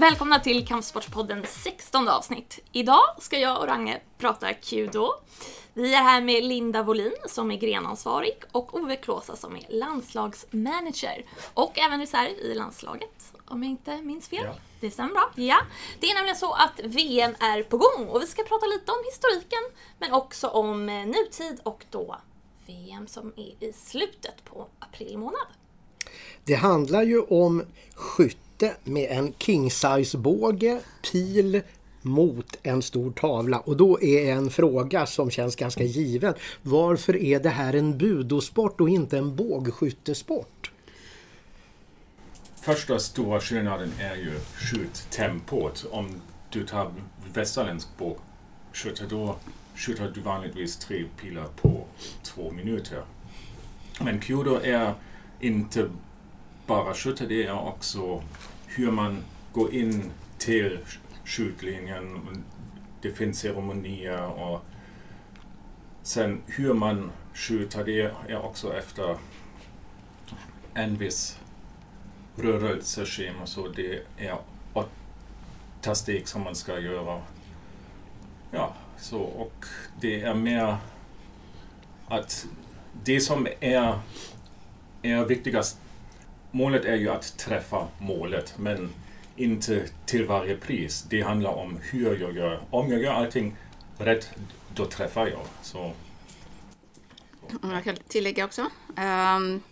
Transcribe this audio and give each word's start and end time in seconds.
Välkomna 0.00 0.40
till 0.40 0.66
Kampsportspodden 0.66 1.44
16 1.48 2.08
avsnitt. 2.08 2.58
Idag 2.72 3.02
ska 3.18 3.38
jag 3.38 3.58
och 3.60 3.66
Range 3.66 4.00
prata 4.18 4.54
Kudo. 4.54 5.12
Vi 5.74 5.94
är 5.94 6.02
här 6.02 6.20
med 6.20 6.44
Linda 6.44 6.82
Volin 6.82 7.12
som 7.28 7.50
är 7.50 7.56
grenansvarig 7.56 8.34
och 8.52 8.74
Ove 8.74 8.96
Klåsa 8.96 9.36
som 9.36 9.56
är 9.56 9.66
landslagsmanager. 9.68 11.24
Och 11.54 11.78
även 11.78 12.00
reserv 12.00 12.30
i 12.30 12.54
landslaget, 12.54 13.32
om 13.46 13.62
jag 13.62 13.70
inte 13.70 14.02
minns 14.02 14.28
fel. 14.28 14.44
Ja. 14.44 14.54
Det 14.80 14.90
stämmer 14.90 15.12
bra. 15.12 15.30
Ja. 15.34 15.58
Det 16.00 16.10
är 16.10 16.14
nämligen 16.14 16.36
så 16.36 16.52
att 16.52 16.80
VM 16.84 17.34
är 17.40 17.62
på 17.62 17.76
gång 17.76 18.08
och 18.08 18.22
vi 18.22 18.26
ska 18.26 18.42
prata 18.42 18.66
lite 18.66 18.92
om 18.92 18.98
historiken 19.04 19.84
men 19.98 20.12
också 20.12 20.48
om 20.48 20.88
eh, 20.88 21.06
nutid 21.06 21.60
och 21.62 21.84
då 21.90 22.16
VM 22.66 23.06
som 23.06 23.32
är 23.36 23.64
i 23.64 23.72
slutet 23.72 24.44
på 24.44 24.66
april 24.78 25.18
månad. 25.18 25.46
Det 26.44 26.54
handlar 26.54 27.02
ju 27.02 27.20
om 27.20 27.64
skytte 27.94 28.49
med 28.84 29.10
en 29.10 29.32
king 29.38 29.70
size 29.70 30.18
båge, 30.18 30.80
pil 31.12 31.62
mot 32.02 32.56
en 32.62 32.82
stor 32.82 33.12
tavla 33.12 33.58
och 33.58 33.76
då 33.76 34.02
är 34.02 34.32
en 34.32 34.50
fråga 34.50 35.06
som 35.06 35.30
känns 35.30 35.56
ganska 35.56 35.84
given. 35.84 36.34
Varför 36.62 37.16
är 37.16 37.40
det 37.40 37.48
här 37.48 37.74
en 37.74 37.98
budosport 37.98 38.80
och 38.80 38.88
inte 38.88 39.18
en 39.18 39.36
bågskyttesport? 39.36 40.72
Första 42.60 42.98
stora 42.98 43.40
skillnaden 43.40 43.92
är 43.98 44.16
ju 44.16 44.32
skjuttempot. 44.54 45.86
Om 45.90 46.20
du 46.50 46.66
tar 46.66 46.92
västerländsk 47.34 47.88
bågskytte 47.98 49.04
då 49.10 49.36
skjuter 49.74 50.12
du 50.14 50.20
vanligtvis 50.20 50.76
tre 50.76 51.04
pilar 51.20 51.46
på 51.62 51.84
två 52.22 52.50
minuter. 52.50 53.02
Men 54.00 54.20
kudo 54.20 54.60
är 54.62 54.94
inte 55.40 55.90
bara 56.70 56.94
skytte, 56.94 57.26
det 57.26 57.46
är 57.46 57.66
också 57.68 58.22
hur 58.66 58.90
man 58.90 59.24
går 59.52 59.74
in 59.74 60.10
till 60.38 60.78
skjutlinjen. 61.24 62.20
Det 63.02 63.12
finns 63.12 63.38
ceremonier 63.38 64.26
och 64.26 64.64
sen 66.02 66.42
hur 66.46 66.74
man 66.74 67.10
skjuter 67.34 67.84
det 67.84 68.12
är 68.28 68.44
också 68.44 68.74
efter 68.74 69.16
en 70.74 70.96
viss 70.96 71.38
rörelseschema 72.36 73.46
så 73.46 73.68
det 73.68 74.02
är 74.16 74.36
åtta 74.72 75.94
steg 75.94 76.28
som 76.28 76.42
man 76.42 76.54
ska 76.54 76.78
göra. 76.78 77.20
Ja, 78.50 78.74
så 78.98 79.20
och 79.20 79.64
det 80.00 80.22
är 80.22 80.34
mer 80.34 80.76
att 82.08 82.46
det 83.04 83.20
som 83.20 83.46
är, 83.60 83.98
är 85.02 85.24
viktigast, 85.24 85.80
målet 86.50 86.84
är 86.84 86.96
ju 86.96 87.08
att 87.08 87.38
träffa 87.38 87.88
målet 87.98 88.54
men 88.58 88.90
inte 89.36 89.84
till 90.06 90.26
varje 90.26 90.56
pris. 90.56 91.06
Det 91.08 91.22
handlar 91.22 91.50
om 91.50 91.78
hur 91.82 92.20
jag 92.20 92.36
gör. 92.36 92.60
Om 92.70 92.90
jag 92.90 93.02
gör 93.02 93.12
allting 93.12 93.56
rätt, 93.98 94.30
då 94.74 94.86
träffar 94.86 95.26
jag. 95.26 95.46
Så. 95.62 95.92
Jag 97.62 97.84
kan 97.84 97.96
tillägga 98.08 98.44
också. 98.44 98.62
Um, 98.96 99.62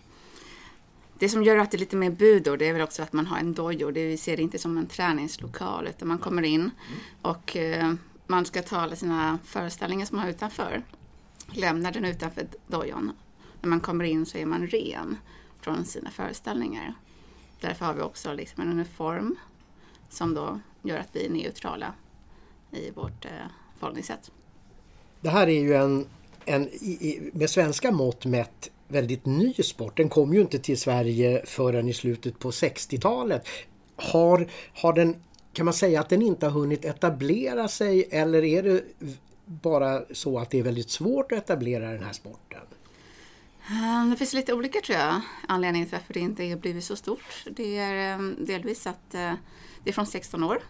det 1.19 1.29
som 1.29 1.43
gör 1.43 1.57
att 1.57 1.71
det 1.71 1.77
är 1.77 1.79
lite 1.79 1.95
mer 1.95 2.09
budor, 2.09 2.57
det 2.57 2.67
är 2.67 2.73
väl 2.73 2.81
också 2.81 3.03
att 3.03 3.13
man 3.13 3.27
har 3.27 3.37
en 3.37 3.53
dojo. 3.53 3.91
Det 3.91 4.05
vi 4.05 4.17
ser 4.17 4.37
det 4.37 4.43
inte 4.43 4.59
som 4.59 4.77
en 4.77 4.87
träningslokal, 4.87 5.87
utan 5.87 6.07
man 6.07 6.17
kommer 6.17 6.43
in 6.43 6.71
och 7.21 7.57
uh, 7.59 7.93
man 8.27 8.45
ska 8.45 8.61
ta 8.61 8.77
alla 8.77 8.95
sina 8.95 9.39
föreställningar 9.45 10.05
som 10.05 10.15
man 10.15 10.25
har 10.25 10.31
utanför. 10.31 10.83
Lämnar 11.51 11.91
den 11.91 12.05
utanför 12.05 12.47
dojon. 12.67 13.11
När 13.61 13.69
man 13.69 13.79
kommer 13.79 14.03
in 14.03 14.25
så 14.25 14.37
är 14.37 14.45
man 14.45 14.67
ren 14.67 15.17
från 15.61 15.85
sina 15.85 16.11
föreställningar. 16.11 16.93
Därför 17.61 17.85
har 17.85 17.93
vi 17.93 18.01
också 18.01 18.33
liksom 18.33 18.63
en 18.63 18.71
uniform 18.71 19.35
som 20.09 20.33
då 20.33 20.59
gör 20.81 20.97
att 20.97 21.09
vi 21.11 21.25
är 21.25 21.29
neutrala 21.29 21.93
i 22.71 22.91
vårt 22.91 23.25
eh, 23.25 23.31
förhållningssätt. 23.79 24.31
Det 25.21 25.29
här 25.29 25.47
är 25.47 25.59
ju 25.59 25.73
en, 25.73 26.05
en 26.45 26.69
med 27.33 27.49
svenska 27.49 27.91
mått 27.91 28.25
mätt 28.25 28.71
väldigt 28.87 29.25
ny 29.25 29.53
sport. 29.53 29.97
Den 29.97 30.09
kom 30.09 30.33
ju 30.33 30.41
inte 30.41 30.59
till 30.59 30.79
Sverige 30.79 31.45
förrän 31.45 31.89
i 31.89 31.93
slutet 31.93 32.39
på 32.39 32.51
60-talet. 32.51 33.47
Har, 33.95 34.47
har 34.73 34.93
den, 34.93 35.15
kan 35.53 35.65
man 35.65 35.73
säga 35.73 35.99
att 35.99 36.09
den 36.09 36.21
inte 36.21 36.45
har 36.45 36.53
hunnit 36.59 36.85
etablera 36.85 37.67
sig 37.67 38.07
eller 38.11 38.43
är 38.43 38.63
det 38.63 38.83
bara 39.45 40.01
så 40.13 40.39
att 40.39 40.49
det 40.49 40.59
är 40.59 40.63
väldigt 40.63 40.89
svårt 40.89 41.31
att 41.31 41.37
etablera 41.37 41.91
den 41.91 42.03
här 42.03 42.13
sporten? 42.13 42.61
Ehm, 43.71 44.09
det 44.09 44.15
finns 44.15 44.33
lite 44.33 44.53
olika 44.53 44.81
tror 44.81 44.97
jag 44.97 45.21
anledningar 45.47 45.85
till 45.85 45.97
varför 45.97 46.13
det 46.13 46.19
inte 46.19 46.49
har 46.49 46.57
blivit 46.57 46.83
så 46.83 46.95
stort. 46.95 47.45
Det 47.51 47.77
är 47.77 48.13
ehm, 48.13 48.35
delvis 48.45 48.87
att 48.87 49.13
eh, 49.13 49.33
det 49.83 49.89
är 49.89 49.93
från 49.93 50.07
16 50.07 50.43
år. 50.43 50.61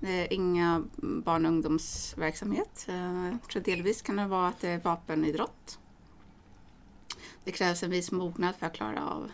Det 0.00 0.12
är 0.12 0.32
inga 0.32 0.84
barn 0.96 1.46
och 1.46 1.52
ungdomsverksamhet. 1.52 2.84
Jag 2.86 3.48
tror 3.52 3.62
delvis 3.62 4.02
kan 4.02 4.16
det 4.16 4.26
vara 4.26 4.48
att 4.48 4.60
det 4.60 4.68
är 4.68 4.78
vapenidrott. 4.78 5.78
Det 7.44 7.52
krävs 7.52 7.82
en 7.82 7.90
viss 7.90 8.12
mognad 8.12 8.54
för 8.58 8.66
att 8.66 8.72
klara 8.72 9.08
av 9.08 9.30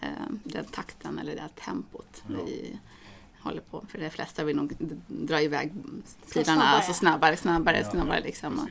ehm, 0.00 0.40
den 0.44 0.64
takten 0.64 1.18
eller 1.18 1.34
det 1.34 1.48
tempot 1.64 2.22
ja. 2.26 2.36
vi 2.46 2.78
håller 3.40 3.60
på. 3.60 3.84
För 3.88 3.98
de 3.98 4.10
flesta 4.10 4.44
vill 4.44 4.56
nog 4.56 4.74
dra 5.06 5.40
iväg 5.40 5.72
pilarna 6.32 6.62
alltså 6.62 6.92
snabbare, 6.92 7.36
snabbare, 7.36 7.78
ja, 7.78 7.90
snabbare. 7.90 8.20
Liksom. 8.20 8.68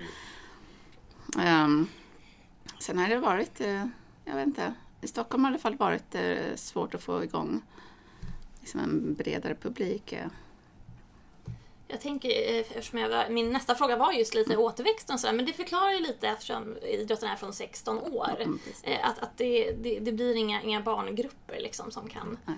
Sen 2.79 2.97
har 2.97 3.09
det 3.09 3.17
varit, 3.17 3.61
eh, 3.61 3.85
jag 4.25 4.35
vet 4.35 4.47
inte, 4.47 4.73
i 5.01 5.07
Stockholm 5.07 5.43
har 5.43 5.51
det 5.51 5.55
i 5.55 5.57
alla 5.57 5.61
fall 5.61 5.77
varit 5.77 6.15
eh, 6.15 6.55
svårt 6.55 6.95
att 6.95 7.03
få 7.03 7.23
igång 7.23 7.61
liksom 8.59 8.79
en 8.79 9.13
bredare 9.13 9.55
publik. 9.55 10.13
Eh. 10.13 10.27
Jag 11.91 12.01
tänker, 12.01 12.61
eftersom 12.61 12.99
jag, 12.99 13.31
min 13.31 13.51
nästa 13.51 13.75
fråga 13.75 13.97
var 13.97 14.11
just 14.11 14.35
lite 14.35 14.53
mm. 14.53 14.65
återväxten 14.65 15.13
och 15.13 15.19
sådär, 15.19 15.33
men 15.33 15.45
det 15.45 15.53
förklarar 15.53 15.91
ju 15.91 15.99
lite 15.99 16.27
eftersom 16.27 16.77
idrotten 16.77 17.29
är 17.29 17.35
från 17.35 17.53
16 17.53 17.99
år. 17.99 18.35
Mm, 18.39 18.59
att 19.03 19.19
att 19.19 19.37
det, 19.37 19.71
det, 19.71 19.99
det, 19.99 20.11
blir 20.11 20.35
inga, 20.35 20.61
inga 20.61 20.81
barngrupper 20.81 21.59
liksom 21.59 21.91
som 21.91 22.09
kan... 22.09 22.37
Ja, 22.45 22.53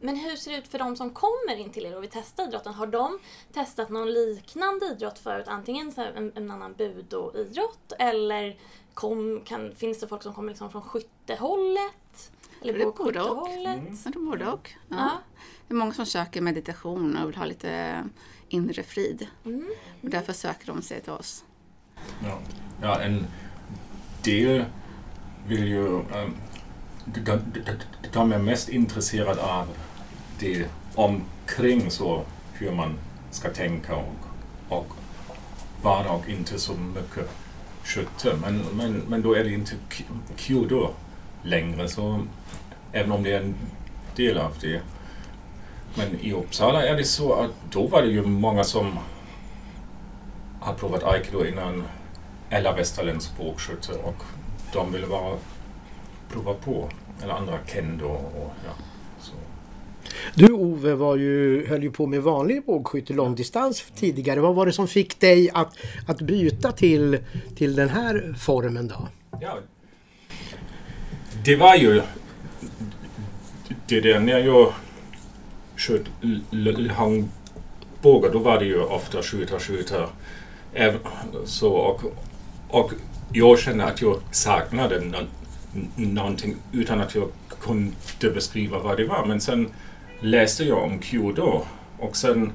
men 0.00 0.16
hur 0.16 0.36
ser 0.36 0.50
det 0.50 0.58
ut 0.58 0.68
för 0.68 0.78
de 0.78 0.96
som 0.96 1.10
kommer 1.10 1.56
in 1.56 1.70
till 1.70 1.86
er 1.86 1.96
och 1.96 2.02
vill 2.02 2.10
testa 2.10 2.44
idrotten? 2.44 2.74
Har 2.74 2.86
de 2.86 3.18
testat 3.52 3.88
någon 3.88 4.12
liknande 4.12 4.86
idrott 4.86 5.18
förut? 5.18 5.48
Antingen 5.48 5.92
en, 5.96 6.32
en 6.34 6.50
annan 6.50 6.74
budo-idrott 6.74 7.92
eller 7.98 8.56
kom, 8.98 9.40
kan, 9.44 9.74
finns 9.74 10.00
det 10.00 10.08
folk 10.08 10.22
som 10.22 10.34
kommer 10.34 10.48
liksom 10.48 10.70
från 10.70 10.82
skyttehållet? 10.82 12.32
Eller 12.62 12.92
både 12.92 13.22
och. 13.22 13.50
Mm. 13.50 13.96
Det 14.04 14.08
är 14.08 14.30
både 14.30 14.46
och. 14.46 14.70
Ja. 14.88 14.96
ja. 14.96 15.18
Det 15.68 15.74
är 15.74 15.76
många 15.78 15.92
som 15.92 16.06
söker 16.06 16.40
meditation 16.40 17.16
och 17.16 17.28
vill 17.28 17.36
ha 17.36 17.44
lite 17.44 18.02
inre 18.48 18.82
frid. 18.82 19.26
Mm. 19.44 19.68
Och 20.02 20.10
därför 20.10 20.32
söker 20.32 20.66
de 20.66 20.82
sig 20.82 21.00
till 21.00 21.12
oss. 21.12 21.44
Ja, 22.24 22.38
ja 22.82 23.00
en 23.00 23.26
del 24.24 24.64
vill 25.46 25.68
ju... 25.68 25.86
Um, 25.86 26.36
de, 27.04 27.20
de, 27.20 27.72
de 28.12 28.32
är 28.32 28.38
mest 28.38 28.68
intresserade 28.68 29.42
av 29.42 29.66
det 30.38 30.68
omkring 30.94 31.90
så 31.90 32.24
hur 32.52 32.72
man 32.72 32.98
ska 33.30 33.50
tänka 33.50 33.96
och, 33.96 34.14
och 34.68 34.86
vara 35.82 36.12
och 36.12 36.28
inte 36.28 36.58
så 36.58 36.74
mycket 36.74 37.30
skytte. 37.88 38.36
Men, 38.40 38.64
men, 38.72 39.02
men 39.08 39.22
då 39.22 39.34
är 39.34 39.44
det 39.44 39.50
inte 39.50 39.72
kudo 40.36 40.90
längre, 41.42 41.88
så, 41.88 42.26
även 42.92 43.12
om 43.12 43.22
det 43.22 43.32
är 43.32 43.40
en 43.40 43.54
del 44.16 44.38
av 44.38 44.52
det. 44.60 44.80
Men 45.94 46.20
i 46.20 46.32
Uppsala 46.32 46.86
är 46.86 46.96
det 46.96 47.04
så 47.04 47.32
att 47.32 47.50
då 47.70 47.86
var 47.86 48.02
det 48.02 48.08
ju 48.08 48.22
många 48.22 48.64
som 48.64 48.98
har 50.60 50.74
provat 50.74 51.04
aikido 51.04 51.44
innan 51.44 51.84
eller 52.50 52.76
västerländsk 52.76 53.36
bågskytte 53.36 53.92
och 53.92 54.22
de 54.72 54.92
ville 54.92 55.06
bara 55.06 55.36
prova 56.28 56.54
på. 56.54 56.88
Eller 57.22 57.34
andra 57.34 57.58
kendo 57.66 58.06
och 58.06 58.52
ja. 58.64 58.72
Du 60.34 60.52
Ove 60.52 60.94
var 60.94 61.16
ju, 61.16 61.66
höll 61.66 61.82
ju 61.82 61.90
på 61.90 62.06
med 62.06 62.22
vanlig 62.22 62.64
bågskytte 62.64 63.12
långdistans 63.12 63.84
tidigare. 63.96 64.40
Vad 64.40 64.54
var 64.54 64.66
det 64.66 64.72
som 64.72 64.88
fick 64.88 65.20
dig 65.20 65.50
att, 65.54 65.76
att 66.06 66.20
byta 66.20 66.72
till, 66.72 67.18
till 67.56 67.76
den 67.76 67.88
här 67.88 68.34
formen 68.38 68.88
då? 68.88 69.08
Ja, 69.40 69.58
det 71.44 71.56
var 71.56 71.76
ju 71.76 72.02
det 73.86 74.00
där 74.00 74.20
när 74.20 74.38
jag 74.38 74.72
sköt 75.76 76.02
långbågar 76.50 78.32
då 78.32 78.38
var 78.38 78.58
det 78.58 78.64
ju 78.64 78.80
ofta 78.80 79.22
skjuta, 79.22 79.58
skjuta. 79.58 80.08
Så, 81.44 81.72
och, 81.72 82.02
och 82.68 82.92
jag 83.32 83.58
kände 83.58 83.84
att 83.84 84.02
jag 84.02 84.20
saknade 84.30 85.22
någonting 85.96 86.56
utan 86.72 87.00
att 87.00 87.14
jag 87.14 87.28
kunde 87.60 88.30
beskriva 88.34 88.78
vad 88.78 88.96
det 88.96 89.04
var. 89.04 89.26
Men 89.26 89.40
sen 89.40 89.68
läste 90.20 90.64
jag 90.64 90.84
om 90.84 90.98
Kudo 90.98 91.64
och 91.98 92.16
sen 92.16 92.52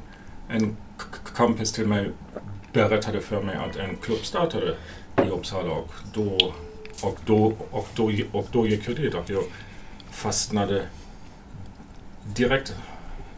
en 0.50 0.78
kompis 1.24 1.72
till 1.72 1.88
mig 1.88 2.10
berättade 2.74 3.22
för 3.22 3.42
mig 3.42 3.56
att 3.56 3.76
en 3.76 3.98
klubb 3.98 4.26
startade 4.26 4.76
i 5.26 5.30
Uppsala 5.30 5.72
och 5.72 5.94
då, 6.14 6.54
och 7.02 7.20
då, 7.26 7.54
och 7.72 7.88
då, 7.96 8.12
och 8.32 8.48
då 8.52 8.68
gick 8.68 8.88
jag 8.88 8.96
dit 8.96 9.14
och 9.14 9.30
jag 9.30 9.44
fastnade 10.12 10.86
direkt. 12.36 12.76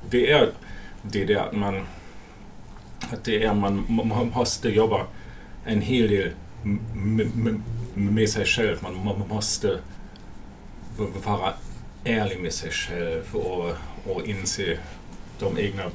Det 0.10 0.32
är 0.32 0.52
det 1.02 1.26
där 1.26 1.36
att 1.36 1.54
man, 1.54 1.88
att 3.12 3.24
det 3.24 3.44
är 3.44 3.54
man, 3.54 3.86
man 3.90 4.32
måste 4.36 4.70
jobba 4.70 5.06
en 5.66 5.82
hel 5.82 6.10
del 6.10 6.32
med 7.94 8.30
sig 8.30 8.46
själv. 8.46 8.78
Man, 8.84 9.06
man 9.06 9.28
måste 9.28 9.80
vara 11.26 11.54
ärlig 12.04 12.40
med 12.40 12.54
sig 12.54 12.72
själv 12.72 13.36
och, 13.36 13.76
och 14.06 14.28
inse 14.28 14.80
de 15.40 15.58
egna 15.58 15.92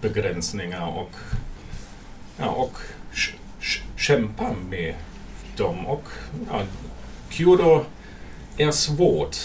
begränsningar 0.00 0.86
och, 0.86 1.10
ja, 2.36 2.48
och 2.48 2.76
kämpa 3.96 4.52
med 4.52 4.94
dem. 5.56 5.86
Och, 5.86 6.04
ja, 6.50 6.62
judo 7.30 7.84
är 8.56 8.70
svårt 8.70 9.36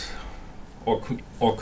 och, 0.84 1.08
och 1.40 1.62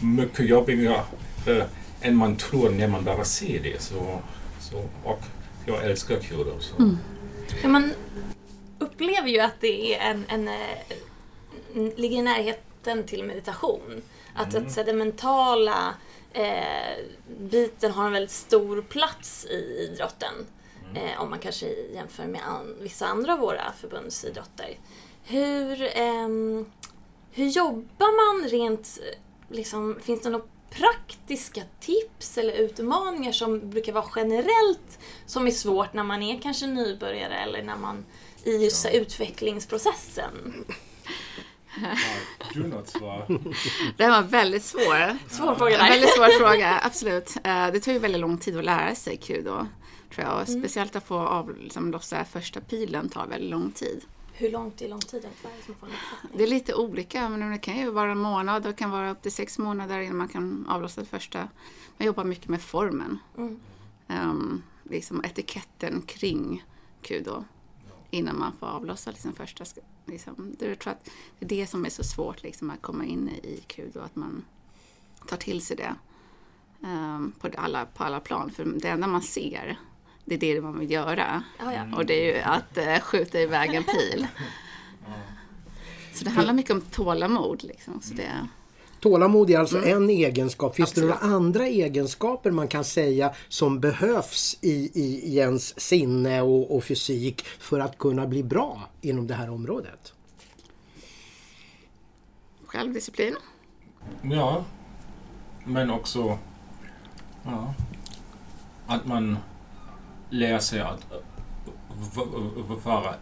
mycket 0.00 0.48
jobbigare 0.48 1.00
eh, 1.46 1.64
än 2.00 2.16
man 2.16 2.36
tror 2.36 2.70
när 2.70 2.88
man 2.88 3.04
bara 3.04 3.24
ser 3.24 3.62
det. 3.62 3.82
Så, 3.82 4.20
så, 4.60 4.84
och 5.04 5.20
jag 5.66 5.84
älskar 5.84 6.18
judo. 6.30 6.60
Så. 6.60 6.76
Mm. 6.76 6.98
Ja, 7.62 7.68
man 7.68 7.92
upplever 8.78 9.28
ju 9.28 9.40
att 9.40 9.60
det 9.60 9.94
är 9.94 10.10
en, 10.10 10.24
en, 10.28 10.48
eh, 10.48 10.54
en 11.74 11.88
ligger 11.88 12.18
i 12.18 12.22
närheten 12.22 13.04
till 13.04 13.24
meditation. 13.24 14.02
Att, 14.34 14.54
mm. 14.54 14.66
att 14.66 14.72
så, 14.72 14.82
den 14.82 14.98
mentala 14.98 15.94
eh, 16.32 17.04
biten 17.38 17.92
har 17.92 18.06
en 18.06 18.12
väldigt 18.12 18.30
stor 18.30 18.82
plats 18.82 19.44
i 19.44 19.88
idrotten. 19.90 20.34
Mm. 20.90 20.96
Eh, 20.96 21.20
om 21.20 21.30
man 21.30 21.38
kanske 21.38 21.66
jämför 21.94 22.26
med 22.26 22.48
an, 22.48 22.76
vissa 22.80 23.06
andra 23.06 23.32
av 23.32 23.38
våra 23.38 23.72
förbundsidrotter. 23.80 24.78
Hur, 25.24 25.82
eh, 25.82 26.28
hur 27.32 27.46
jobbar 27.46 28.40
man 28.40 28.48
rent, 28.48 28.98
liksom, 29.48 29.98
finns 30.02 30.22
det 30.22 30.30
några 30.30 30.44
praktiska 30.70 31.62
tips 31.80 32.38
eller 32.38 32.52
utmaningar 32.52 33.32
som 33.32 33.70
brukar 33.70 33.92
vara 33.92 34.04
generellt 34.16 34.98
som 35.26 35.46
är 35.46 35.50
svårt 35.50 35.92
när 35.92 36.04
man 36.04 36.22
är 36.22 36.40
kanske 36.40 36.66
nybörjare 36.66 37.34
eller 37.34 37.62
när 37.62 37.76
man 37.76 38.04
i 38.44 38.56
just 38.56 38.84
ja. 38.84 38.90
utvecklingsprocessen? 38.90 40.64
Du 42.54 42.66
något 42.68 42.88
svar? 42.88 43.26
Det 43.96 44.04
här 44.04 44.10
var 44.10 44.18
en 44.18 44.28
väldigt 44.28 44.64
svår, 44.64 45.28
svår 45.28 45.54
fråga. 45.54 45.78
En 45.78 45.88
väldigt 45.88 46.10
svår 46.10 46.38
fråga, 46.38 46.80
absolut. 46.82 47.36
Eh, 47.44 47.66
det 47.72 47.80
tar 47.80 47.92
ju 47.92 47.98
väldigt 47.98 48.20
lång 48.20 48.38
tid 48.38 48.58
att 48.58 48.64
lära 48.64 48.94
sig 48.94 49.16
kudo. 49.16 49.66
Tror 50.14 50.26
jag. 50.26 50.48
Mm. 50.48 50.60
Speciellt 50.60 50.96
att 50.96 51.06
få 51.06 51.18
av, 51.18 51.56
liksom, 51.58 52.00
första 52.32 52.60
pilen 52.60 53.08
tar 53.08 53.26
väldigt 53.26 53.50
lång 53.50 53.70
tid. 53.70 54.04
Hur 54.32 54.50
långt 54.50 54.82
är 54.82 54.88
lång 54.88 55.00
tid? 55.00 55.26
Det 56.32 56.42
är 56.42 56.46
lite 56.46 56.74
olika, 56.74 57.28
men 57.28 57.50
det 57.50 57.58
kan 57.58 57.76
ju 57.76 57.90
vara 57.90 58.12
en 58.12 58.18
månad 58.18 58.66
och 58.66 58.78
kan 58.78 58.90
vara 58.90 59.10
upp 59.10 59.22
till 59.22 59.32
sex 59.32 59.58
månader 59.58 60.00
innan 60.00 60.16
man 60.16 60.28
kan 60.28 60.66
avlossa 60.68 61.00
det 61.00 61.06
första. 61.06 61.48
Man 61.96 62.06
jobbar 62.06 62.24
mycket 62.24 62.48
med 62.48 62.62
formen. 62.62 63.18
Mm. 63.36 63.60
Um, 64.08 64.62
liksom 64.82 65.24
etiketten 65.24 66.02
kring 66.02 66.64
kudo 67.02 67.44
innan 68.10 68.38
man 68.38 68.52
får 68.60 68.66
avlossa 68.66 69.10
liksom 69.10 69.32
första. 69.34 69.64
Liksom, 70.06 70.56
jag 70.60 70.78
tror 70.78 70.92
att 70.92 71.10
det 71.38 71.44
är 71.44 71.48
det 71.48 71.66
som 71.66 71.84
är 71.84 71.90
så 71.90 72.04
svårt 72.04 72.42
liksom, 72.42 72.70
att 72.70 72.82
komma 72.82 73.04
in 73.04 73.28
i 73.28 73.64
kudo, 73.66 74.00
att 74.00 74.16
man 74.16 74.44
tar 75.28 75.36
till 75.36 75.64
sig 75.64 75.76
det 75.76 75.94
um, 76.80 77.32
på, 77.40 77.48
alla, 77.56 77.86
på 77.86 78.04
alla 78.04 78.20
plan. 78.20 78.50
För 78.50 78.64
det 78.64 78.88
enda 78.88 79.06
man 79.06 79.22
ser 79.22 79.78
det 80.24 80.34
är 80.34 80.38
det 80.38 80.60
man 80.60 80.78
vill 80.78 80.90
göra. 80.90 81.42
Oh 81.60 81.74
ja. 81.74 81.96
Och 81.96 82.06
det 82.06 82.14
är 82.14 82.36
ju 82.36 82.40
att 82.42 82.78
uh, 82.78 83.00
skjuta 83.00 83.40
iväg 83.40 83.74
en 83.74 83.84
pil. 83.84 84.26
Så 86.14 86.24
det 86.24 86.30
handlar 86.30 86.54
mycket 86.54 86.72
om 86.72 86.80
tålamod. 86.80 87.64
Liksom. 87.64 88.00
Så 88.00 88.14
det... 88.14 88.48
Tålamod 89.02 89.50
är 89.50 89.58
alltså 89.58 89.78
mm. 89.78 89.96
en 89.96 90.10
egenskap. 90.10 90.74
Finns 90.74 90.90
Absolut. 90.90 91.10
det 91.10 91.26
några 91.26 91.36
andra 91.36 91.66
egenskaper 91.66 92.50
man 92.50 92.68
kan 92.68 92.84
säga 92.84 93.34
som 93.48 93.80
behövs 93.80 94.58
i, 94.60 94.90
i, 95.00 95.20
i 95.32 95.38
ens 95.38 95.80
sinne 95.80 96.42
och, 96.42 96.76
och 96.76 96.84
fysik 96.84 97.42
för 97.46 97.80
att 97.80 97.98
kunna 97.98 98.26
bli 98.26 98.42
bra 98.42 98.88
inom 99.00 99.26
det 99.26 99.34
här 99.34 99.50
området? 99.50 100.12
Självdisciplin. 102.66 103.36
Ja, 104.22 104.64
men 105.64 105.90
också 105.90 106.38
ja, 107.44 107.74
att 108.86 109.06
man 109.06 109.36
lär 110.30 110.58
sig 110.58 110.80
att 110.80 111.06
vara 112.84 113.14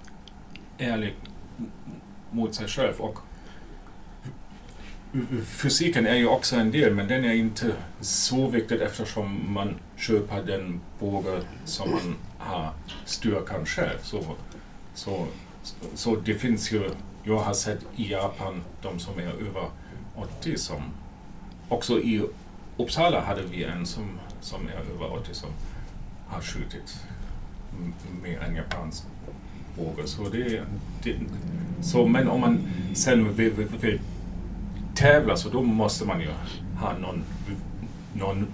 ärlig 0.79 1.17
mot 2.31 2.55
sig 2.55 2.69
själv. 2.69 3.01
Och 3.01 3.19
fysiken 5.45 6.07
är 6.07 6.15
ju 6.15 6.27
också 6.27 6.57
en 6.57 6.71
del, 6.71 6.95
men 6.95 7.09
den 7.09 7.25
är 7.25 7.35
inte 7.35 7.73
så 8.01 8.47
viktig 8.47 8.81
eftersom 8.81 9.53
man 9.53 9.75
köper 9.97 10.43
den 10.43 10.81
båge 11.01 11.43
som 11.65 11.91
man 11.91 12.17
har 12.39 12.73
styrkan 13.05 13.67
själv. 13.67 13.99
Så, 14.03 14.25
så, 14.95 15.27
så 15.95 16.17
det 16.17 16.35
finns 16.35 16.73
ju, 16.73 16.91
jag 17.25 17.39
har 17.39 17.55
sett 17.55 17.81
i 17.97 18.11
Japan 18.11 18.63
de 18.83 18.99
som 18.99 19.19
är 19.19 19.23
över 19.23 19.71
80 20.15 20.57
som, 20.57 20.83
också 21.69 22.01
i 22.01 22.23
Uppsala 22.77 23.21
hade 23.21 23.43
vi 23.43 23.65
en 23.65 23.87
som, 23.87 24.11
som 24.41 24.69
är 24.69 24.95
över 24.95 25.13
80 25.13 25.35
som 25.35 25.51
har 26.27 26.41
skjutit 26.41 26.97
med 28.23 28.39
en 28.49 28.57
japansk 28.57 29.05
båge. 29.77 30.07
Så 30.07 30.29
det, 30.29 30.63
det, 31.03 31.17
så, 31.83 32.07
men 32.07 32.29
om 32.29 32.41
man 32.41 32.59
sen 32.95 33.35
vill, 33.35 33.53
vill, 33.53 33.69
vill 33.81 34.01
tävla 35.01 35.37
så 35.37 35.49
då 35.49 35.63
måste 35.63 36.05
man 36.05 36.21
ju 36.21 36.29
ha 36.81 36.99
någon, 36.99 37.25
någon, 38.13 38.47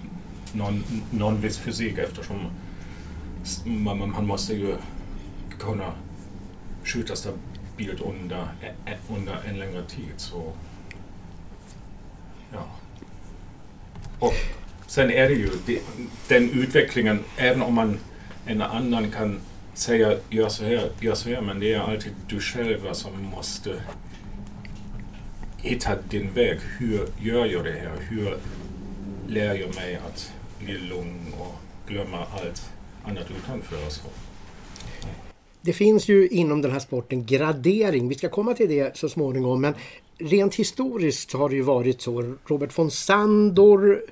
någon, 0.52 0.84
någon 1.10 1.40
viss 1.40 1.58
fysik 1.58 1.98
eftersom 1.98 2.36
man, 3.64 3.98
man 3.98 4.26
måste 4.26 4.54
ju 4.54 4.76
kunna 5.58 5.92
skjuta 6.84 7.16
stabilt 7.16 8.00
under, 8.00 8.46
under 9.16 9.42
en 9.48 9.58
längre 9.58 9.82
tid. 9.82 10.12
Så, 10.16 10.52
ja. 12.52 12.66
Och 14.18 14.34
sen 14.86 15.10
är 15.10 15.28
det 15.28 15.34
ju 15.34 15.50
den 16.28 16.50
utvecklingen, 16.50 17.24
även 17.36 17.62
om 17.62 17.74
man 17.74 17.98
en 18.46 18.62
annan 18.62 19.10
kan 19.10 19.40
säga 19.74 20.16
gör 20.30 20.48
så 20.48 20.64
här, 20.64 20.90
gör 21.00 21.14
så 21.14 21.28
här, 21.28 21.40
men 21.40 21.60
det 21.60 21.74
är 21.74 21.80
alltid 21.80 22.12
du 22.28 22.40
själv 22.40 22.92
som 22.92 23.22
måste 23.22 23.82
hitta 25.66 25.96
din 26.10 26.32
väg. 26.32 26.58
Hur 26.78 27.08
gör 27.20 27.46
jag 27.46 27.64
det 27.64 27.72
här? 27.72 27.96
Hur 28.10 28.36
lär 29.28 29.54
jag 29.54 29.74
mig 29.74 29.98
att 30.06 30.32
bli 30.58 30.78
lugn 30.78 31.34
och 31.38 31.54
glömma 31.88 32.18
allt 32.18 32.70
annat 33.04 33.30
utanför? 33.30 33.90
Så. 33.90 34.08
Det 35.60 35.72
finns 35.72 36.08
ju 36.08 36.28
inom 36.28 36.62
den 36.62 36.70
här 36.70 36.78
sporten 36.78 37.26
gradering. 37.26 38.08
Vi 38.08 38.14
ska 38.14 38.28
komma 38.28 38.54
till 38.54 38.68
det 38.68 38.96
så 38.96 39.08
småningom. 39.08 39.60
Men 39.60 39.74
rent 40.18 40.54
historiskt 40.54 41.32
har 41.32 41.48
det 41.48 41.54
ju 41.54 41.62
varit 41.62 42.00
så. 42.00 42.36
Robert 42.46 42.78
von 42.78 42.90
Sandor 42.90 44.02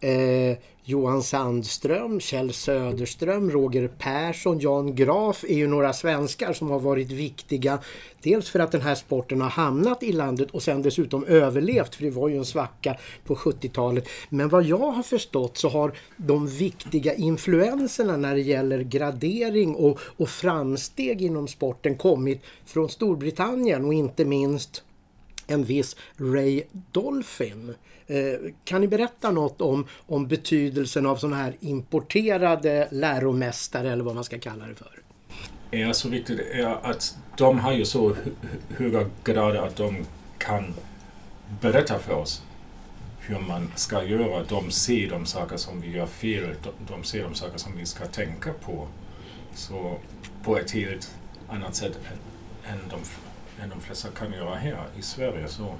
eh, 0.00 0.56
Johan 0.84 1.22
Sandström, 1.22 2.20
Kjell 2.20 2.52
Söderström, 2.52 3.50
Roger 3.50 3.88
Persson, 3.88 4.58
Jan 4.58 4.94
Graf 4.94 5.44
är 5.44 5.54
ju 5.54 5.66
några 5.66 5.92
svenskar 5.92 6.52
som 6.52 6.70
har 6.70 6.80
varit 6.80 7.10
viktiga. 7.10 7.78
Dels 8.22 8.50
för 8.50 8.58
att 8.58 8.72
den 8.72 8.80
här 8.80 8.94
sporten 8.94 9.40
har 9.40 9.50
hamnat 9.50 10.02
i 10.02 10.12
landet 10.12 10.50
och 10.50 10.62
sen 10.62 10.82
dessutom 10.82 11.24
överlevt 11.24 11.94
för 11.94 12.02
det 12.04 12.10
var 12.10 12.28
ju 12.28 12.36
en 12.36 12.44
svacka 12.44 12.96
på 13.24 13.34
70-talet. 13.34 14.08
Men 14.28 14.48
vad 14.48 14.64
jag 14.64 14.92
har 14.92 15.02
förstått 15.02 15.58
så 15.58 15.68
har 15.68 15.92
de 16.16 16.46
viktiga 16.46 17.14
influenserna 17.14 18.16
när 18.16 18.34
det 18.34 18.40
gäller 18.40 18.82
gradering 18.82 19.74
och, 19.74 19.98
och 20.16 20.28
framsteg 20.28 21.22
inom 21.22 21.48
sporten 21.48 21.96
kommit 21.96 22.42
från 22.64 22.88
Storbritannien 22.88 23.84
och 23.84 23.94
inte 23.94 24.24
minst 24.24 24.82
en 25.46 25.64
viss 25.64 25.96
Ray 26.16 26.62
Dolphin. 26.92 27.74
Eh, 28.06 28.52
kan 28.64 28.80
ni 28.80 28.88
berätta 28.88 29.30
något 29.30 29.60
om, 29.60 29.86
om 30.06 30.28
betydelsen 30.28 31.06
av 31.06 31.16
sådana 31.16 31.36
här 31.36 31.56
importerade 31.60 32.88
läromästare 32.90 33.92
eller 33.92 34.04
vad 34.04 34.14
man 34.14 34.24
ska 34.24 34.38
kalla 34.38 34.66
det 34.66 34.74
för? 34.74 34.98
Ja, 35.70 35.94
så 35.94 36.08
viktigt 36.08 36.40
är 36.40 36.90
att 36.90 37.16
de 37.36 37.58
har 37.58 37.72
ju 37.72 37.84
så 37.84 38.16
höga 38.76 39.06
grader 39.24 39.60
att 39.60 39.76
de 39.76 39.96
kan 40.38 40.74
berätta 41.60 41.98
för 41.98 42.14
oss 42.14 42.42
hur 43.20 43.38
man 43.38 43.72
ska 43.74 44.04
göra. 44.04 44.44
De 44.48 44.70
ser 44.70 45.10
de 45.10 45.26
saker 45.26 45.56
som 45.56 45.80
vi 45.80 45.90
gör 45.90 46.06
fel, 46.06 46.54
de 46.88 47.04
ser 47.04 47.22
de 47.22 47.34
saker 47.34 47.58
som 47.58 47.76
vi 47.76 47.86
ska 47.86 48.06
tänka 48.06 48.52
på. 48.52 48.88
Så 49.54 49.98
på 50.42 50.58
ett 50.58 50.70
helt 50.70 51.14
annat 51.48 51.74
sätt 51.74 51.98
än 52.64 52.78
de, 52.90 52.96
än 53.62 53.68
de 53.68 53.80
flesta 53.80 54.08
kan 54.08 54.32
göra 54.32 54.54
här 54.54 54.86
i 54.98 55.02
Sverige. 55.02 55.48
Så 55.48 55.74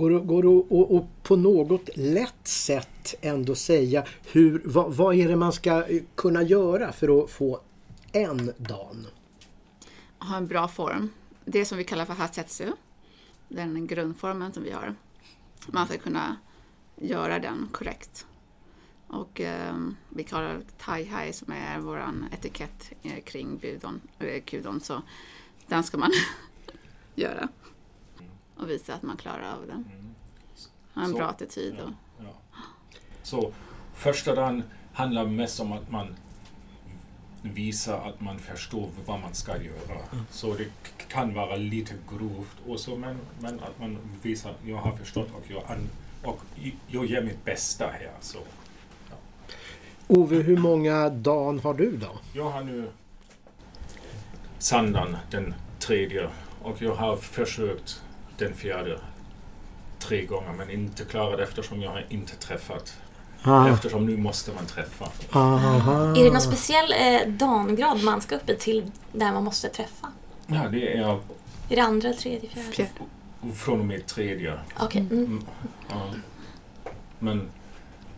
Går, 0.00 0.10
går 0.10 0.42
det 0.42 0.96
att 0.96 1.22
på 1.22 1.36
något 1.36 1.88
lätt 1.96 2.48
sätt 2.48 3.14
ändå 3.20 3.54
säga 3.54 4.04
hur, 4.32 4.62
vad, 4.64 4.94
vad 4.94 5.14
är 5.14 5.28
det 5.28 5.36
man 5.36 5.52
ska 5.52 5.86
eh, 5.86 6.02
kunna 6.14 6.42
göra 6.42 6.92
för 6.92 7.24
att 7.24 7.30
få 7.30 7.60
en 8.12 8.52
dan? 8.56 9.06
Ha 10.18 10.36
en 10.36 10.46
bra 10.46 10.68
form. 10.68 11.08
Det 11.44 11.64
som 11.64 11.78
vi 11.78 11.84
kallar 11.84 12.04
för 12.04 12.14
hatsetsu. 12.14 12.72
Den 13.48 13.86
grundformen 13.86 14.52
som 14.52 14.62
vi 14.62 14.70
har. 14.70 14.94
Man 15.66 15.86
ska 15.86 15.98
kunna 15.98 16.36
göra 16.96 17.38
den 17.38 17.68
korrekt. 17.72 18.26
Och 19.06 19.40
eh, 19.40 19.74
vi 20.08 20.24
kallar 20.24 20.60
tai-hai 20.78 21.32
som 21.32 21.52
är 21.52 21.78
vår 21.78 22.04
etikett 22.32 22.92
eh, 23.02 23.20
kring 23.24 23.58
budon, 23.58 24.00
eh, 24.18 24.42
kudon. 24.42 24.80
Så 24.80 25.02
den 25.66 25.84
ska 25.84 25.98
man 25.98 26.10
göra. 27.14 27.48
Och 28.62 28.70
visa 28.70 28.94
att 28.94 29.02
man 29.02 29.16
klarar 29.16 29.52
av 29.60 29.66
den. 29.66 29.84
Ha 30.94 31.02
en 31.02 31.10
Så- 31.10 31.16
bra 31.16 31.26
attityd. 31.26 31.74
Ja, 31.78 31.84
Och, 31.84 32.24
ja. 32.24 32.60
Så 33.22 33.52
första 33.94 34.34
dagen 34.34 34.62
handlar 34.92 35.26
mest 35.26 35.60
om 35.60 35.72
att 35.72 35.90
man 35.90 36.16
visar 37.42 38.08
att 38.08 38.20
man 38.20 38.38
förstår 38.38 38.88
vad 39.06 39.20
man 39.20 39.34
ska 39.34 39.62
göra. 39.62 39.98
Så 40.30 40.54
det 40.54 40.66
kan 41.08 41.34
vara 41.34 41.56
lite 41.56 41.94
grovt 42.10 42.56
och 42.66 42.80
så, 42.80 42.96
men, 42.96 43.18
men 43.40 43.60
att 43.60 43.80
man 43.80 43.98
visar 44.22 44.54
jag 44.66 44.76
har 44.76 44.92
förstått 44.96 45.28
och 45.34 45.50
jag, 45.50 45.62
an, 45.66 45.88
och 46.24 46.40
jag 46.88 47.06
ger 47.06 47.22
mitt 47.22 47.44
bästa 47.44 47.86
här. 47.86 48.10
Så 48.20 48.38
Ove, 50.08 50.36
hur 50.36 50.56
många 50.56 51.08
dan 51.10 51.60
har 51.60 51.74
du 51.74 51.96
då? 51.96 52.18
jag 52.34 52.50
har 52.50 52.62
nu 52.62 52.90
Sandan 54.58 55.16
den 55.30 55.54
tredje 55.78 56.28
och 56.62 56.82
jag 56.82 56.94
har 56.94 57.16
försökt 57.16 58.02
den 58.40 58.54
fjärde 58.54 58.98
tre 59.98 60.24
gånger 60.24 60.52
men 60.52 60.70
inte 60.70 61.04
klarat 61.04 61.40
eftersom 61.40 61.82
jag 61.82 62.02
inte 62.08 62.36
träffat. 62.36 62.94
Ah, 63.42 63.68
Eftersom 63.68 64.06
nu 64.06 64.16
måste 64.16 64.52
man 64.52 64.66
träffa. 64.66 65.08
aha. 65.32 66.16
Är 66.16 66.24
det 66.24 66.30
någon 66.30 66.40
speciell 66.40 66.92
eh, 66.92 67.28
dangrad 67.28 68.02
man 68.04 68.20
ska 68.20 68.36
upp 68.36 68.50
i 68.50 68.56
till 68.56 68.90
där 69.12 69.32
man 69.32 69.44
måste 69.44 69.68
träffa? 69.68 70.06
Ja, 70.46 70.68
det 70.68 70.96
är 70.96 71.00
Är 71.68 71.76
det 71.76 71.80
andra, 71.80 72.12
tredje, 72.12 72.48
fjärde? 72.50 72.72
Fjärde. 72.72 72.90
från 73.54 73.80
och 73.80 73.86
med 73.86 74.06
tredje. 74.06 74.58
Okej. 74.80 75.00
Mm. 75.00 75.24
Mm, 75.24 75.44
ja. 75.88 76.00
Men, 77.18 77.48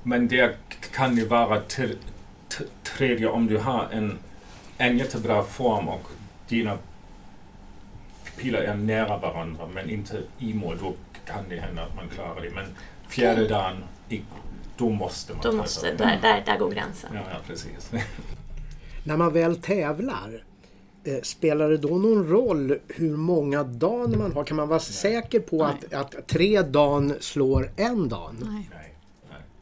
men 0.02 0.28
det 0.28 0.56
kan 0.92 1.16
ju 1.16 1.26
vara 1.26 1.60
tredje 2.82 3.28
om 3.28 3.46
du 3.46 3.58
har 3.58 3.88
en, 3.92 4.18
en 4.78 4.98
jättebra 4.98 5.42
form 5.42 5.88
och 5.88 6.02
dina 6.48 6.78
pilar 8.36 8.60
är 8.60 8.74
nära 8.74 9.18
varandra 9.18 9.68
men 9.74 9.90
inte 9.90 10.22
i 10.38 10.54
mål. 10.54 10.78
Då 10.80 10.94
kan 11.26 11.48
det 11.48 11.56
hända 11.56 11.82
att 11.82 11.96
man 11.96 12.08
klarar 12.08 12.40
det. 12.40 12.50
Men 12.50 12.66
fjärde 13.08 13.48
dagen, 13.48 13.76
då 14.76 14.90
måste 14.90 15.32
man 15.32 15.42
Då 15.42 15.52
måste, 15.52 15.94
där, 15.94 16.18
där, 16.22 16.42
där 16.46 16.58
går 16.58 16.70
gränsen. 16.70 17.10
Ja, 17.14 17.20
ja, 17.30 17.36
precis. 17.46 17.92
När 19.04 19.16
man 19.16 19.32
väl 19.32 19.56
tävlar, 19.56 20.44
eh, 21.04 21.20
spelar 21.22 21.68
det 21.68 21.76
då 21.76 21.88
någon 21.88 22.28
roll 22.28 22.78
hur 22.88 23.16
många 23.16 23.62
dan 23.62 24.18
man 24.18 24.32
har? 24.32 24.44
Kan 24.44 24.56
man 24.56 24.68
vara 24.68 24.80
säker 24.80 25.40
på 25.40 25.64
att, 25.64 25.92
att 25.92 26.26
tre 26.26 26.62
dan 26.62 27.14
slår 27.20 27.70
en 27.76 28.08
dan? 28.08 28.36
nej. 28.40 28.68
Nej, 28.74 28.94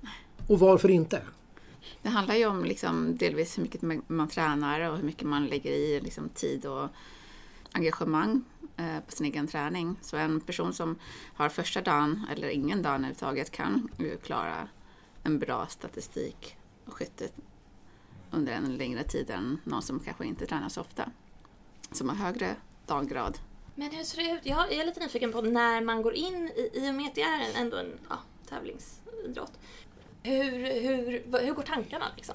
nej. 0.00 0.10
Och 0.46 0.58
varför 0.58 0.90
inte? 0.90 1.20
Det 2.02 2.08
handlar 2.08 2.34
ju 2.34 2.46
om 2.46 2.64
liksom 2.64 3.16
delvis 3.16 3.58
hur 3.58 3.62
mycket 3.62 3.82
man, 4.06 4.28
tränar 4.28 4.90
och 4.90 4.96
hur 4.96 5.04
mycket 5.04 5.28
man 5.28 5.46
lägger 5.46 5.70
i 5.70 6.00
liksom 6.00 6.28
tid 6.28 6.66
och 6.66 6.88
engagemang 7.72 8.44
Eh, 8.80 9.00
på 9.00 9.12
sin 9.12 9.26
egen 9.26 9.46
träning. 9.46 9.96
Så 10.00 10.16
en 10.16 10.40
person 10.40 10.72
som 10.72 10.98
har 11.34 11.48
första 11.48 11.80
dagen 11.80 12.26
eller 12.32 12.48
ingen 12.48 12.82
dag 12.82 12.94
överhuvudtaget 12.94 13.50
kan 13.50 13.88
ju 13.98 14.16
klara 14.16 14.68
en 15.22 15.38
bra 15.38 15.66
statistik 15.66 16.56
och 16.84 16.92
skyttet 16.92 17.34
under 18.30 18.52
en 18.52 18.76
längre 18.76 19.02
tid 19.02 19.30
än 19.30 19.60
någon 19.64 19.82
som 19.82 20.00
kanske 20.00 20.24
inte 20.24 20.46
tränar 20.46 20.68
så 20.68 20.80
ofta. 20.80 21.10
Som 21.92 22.08
har 22.08 22.16
högre 22.16 22.56
daggrad. 22.86 23.38
Men 23.74 23.90
hur 23.90 24.04
ser 24.04 24.22
det 24.22 24.30
ut? 24.30 24.40
Jag 24.42 24.72
är 24.72 24.86
lite 24.86 25.00
nyfiken 25.00 25.32
på 25.32 25.42
när 25.42 25.80
man 25.80 26.02
går 26.02 26.14
in 26.14 26.48
i, 26.56 26.70
i 26.74 26.90
och 26.90 26.94
med 26.94 27.06
att 27.06 27.14
det 27.14 27.22
är 27.22 27.40
en, 27.40 27.56
ändå 27.56 27.76
en 27.76 27.98
ja, 28.08 28.18
tävlingsidrott. 28.48 29.58
Hur, 30.22 30.80
hur, 30.80 31.40
hur 31.40 31.54
går 31.54 31.62
tankarna 31.62 32.06
liksom? 32.16 32.34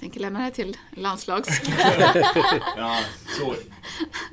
Tänker 0.00 0.20
lämna 0.20 0.44
det 0.44 0.50
till 0.50 0.76
landslags... 0.90 1.62
Ja, 2.76 3.00
så 3.38 3.54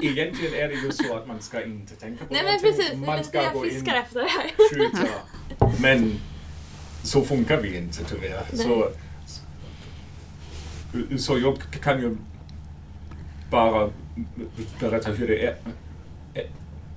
egentligen 0.01 0.53
är 0.53 0.67
det 0.67 0.73
ju 0.73 0.91
så 0.91 1.17
att 1.17 1.27
man 1.27 1.41
ska 1.41 1.63
inte 1.63 1.95
tänka 1.95 2.25
på 2.25 2.33
Nej 2.33 2.43
men 2.43 2.59
precis, 2.61 2.93
Man 2.93 3.23
ska 3.23 3.43
jag 3.43 3.53
gå 3.53 3.65
in 3.65 3.71
fiskar 3.71 3.95
efter 3.95 4.19
det 4.19 4.29
här. 4.29 4.51
skjuta. 4.69 5.07
Men 5.81 6.19
så 7.03 7.21
funkar 7.21 7.57
vi 7.57 7.77
inte 7.77 8.03
tyvärr. 8.03 8.45
Så, 8.53 8.89
så 11.17 11.39
jag 11.39 11.57
kan 11.81 12.01
ju 12.01 12.17
bara 13.51 13.89
berätta 14.79 15.11
hur 15.11 15.27
det 15.27 15.45
är, 15.45 15.55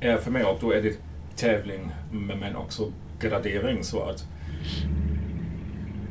är 0.00 0.16
för 0.18 0.30
mig 0.30 0.44
och 0.44 0.59
då 0.61 0.73
är 0.73 0.83
det 0.83 0.97
tävling 1.37 1.90
men 2.12 2.56
också 2.56 2.92
gradering 3.21 3.85
så 3.85 4.02
att 4.02 4.25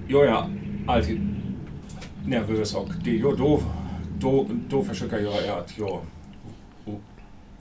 jag 0.07 0.25
är 0.25 0.48
alltid 0.88 1.32
nervös 2.27 2.75
och 2.75 2.89
det 3.03 3.15
jag 3.15 3.38
då, 3.38 3.62
då, 4.20 4.48
då 4.70 4.84
försöker 4.84 5.20
jag 5.20 5.24
göra 5.24 5.42
är 5.42 5.60
att 5.60 5.77
jag 5.77 6.01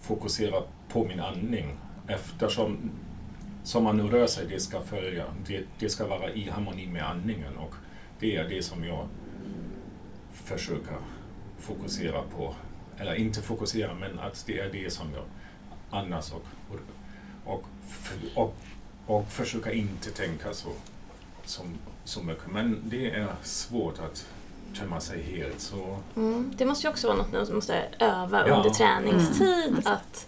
fokuserar 0.00 0.62
på 0.88 1.04
min 1.04 1.20
andning 1.20 1.76
eftersom 2.06 2.90
som 3.64 3.84
man 3.84 3.96
nu 3.96 4.02
rör 4.02 4.26
sig, 4.26 4.46
det 4.46 4.60
ska 4.60 4.80
följa. 4.80 5.24
Det, 5.46 5.64
det 5.78 5.88
ska 5.88 6.06
vara 6.06 6.32
i 6.32 6.50
harmoni 6.50 6.86
med 6.86 7.02
andningen 7.02 7.56
och 7.56 7.74
det 8.18 8.36
är 8.36 8.48
det 8.48 8.62
som 8.62 8.84
jag 8.84 9.08
försöker 10.32 10.96
fokusera 11.58 12.22
på. 12.22 12.54
Eller 12.98 13.14
inte 13.14 13.42
fokusera, 13.42 13.94
men 13.94 14.18
att 14.18 14.44
det 14.46 14.58
är 14.58 14.72
det 14.72 14.92
som 14.92 15.06
jag 15.14 15.24
andas 15.90 16.32
och, 16.32 16.44
och, 17.44 17.64
och, 18.34 18.54
och 19.06 19.28
försöka 19.28 19.72
inte 19.72 20.10
tänka 20.10 20.52
så, 20.52 20.68
som, 21.44 21.66
så 22.04 22.22
mycket. 22.22 22.46
Men 22.52 22.82
det 22.84 23.10
är 23.10 23.34
svårt 23.42 23.98
att 23.98 24.28
tömma 24.74 25.00
sig 25.00 25.22
helt. 25.22 25.60
Så, 25.60 25.98
Mm. 26.16 26.52
Det 26.56 26.64
måste 26.66 26.86
ju 26.86 26.90
också 26.90 27.06
vara 27.06 27.16
något 27.18 27.32
man 27.32 27.54
måste 27.54 27.84
öva 27.98 28.48
Ja. 28.48 28.56
under 28.56 28.70
träningstid. 28.70 29.64
Mm. 29.68 29.82
Att, 29.84 30.26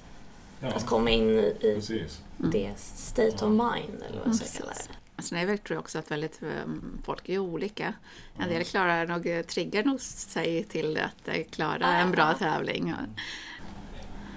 ja, 0.60 0.68
att 0.68 0.86
komma 0.86 1.10
in 1.10 1.28
i, 1.38 1.54
precis. 1.60 2.20
det 2.38 2.70
state 2.78 3.44
of 3.44 3.50
mind 3.50 4.02
eller 4.08 4.18
vad 4.18 4.28
jag 4.28 4.34
ska 4.34 4.44
Mm, 4.46 4.52
kalla 4.58 4.68
precis. 4.70 4.86
det. 4.88 4.94
Alltså, 5.16 5.34
nej, 5.34 5.44
jag 5.46 5.62
tror 5.62 5.78
också 5.78 5.98
att 5.98 6.10
väldigt, 6.10 6.40
um, 6.66 6.98
folk 7.04 7.28
är 7.28 7.38
olika. 7.38 7.92
En 8.38 8.48
del 8.48 8.64
klarar 8.64 9.06
nog, 9.06 9.26
eh, 9.26 9.42
triggar 9.42 9.84
nog 9.84 10.00
sig 10.00 10.64
till 10.64 10.98
att 10.98 11.28
eh, 11.28 11.44
klara 11.50 11.86
Ah, 11.86 11.92
en 11.92 12.10
bra 12.10 12.34
tävling. 12.38 12.94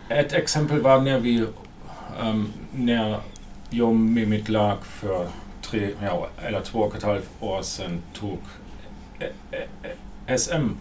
Ett 0.09 0.33
exempel 0.33 0.81
var 0.81 1.01
när 1.01 1.19
vi, 1.19 1.45
um, 2.21 2.53
när 2.73 3.19
jag 3.69 3.95
med 3.95 4.27
mitt 4.27 4.49
lag 4.49 4.77
för 4.85 5.27
tre, 5.61 5.89
ja, 6.01 6.27
eller 6.43 6.61
två 6.61 6.79
och 6.79 6.95
ett 6.95 7.03
halvt 7.03 7.29
år 7.39 7.61
sedan 7.61 8.01
tog 8.13 8.39
SM-guld. 10.37 10.77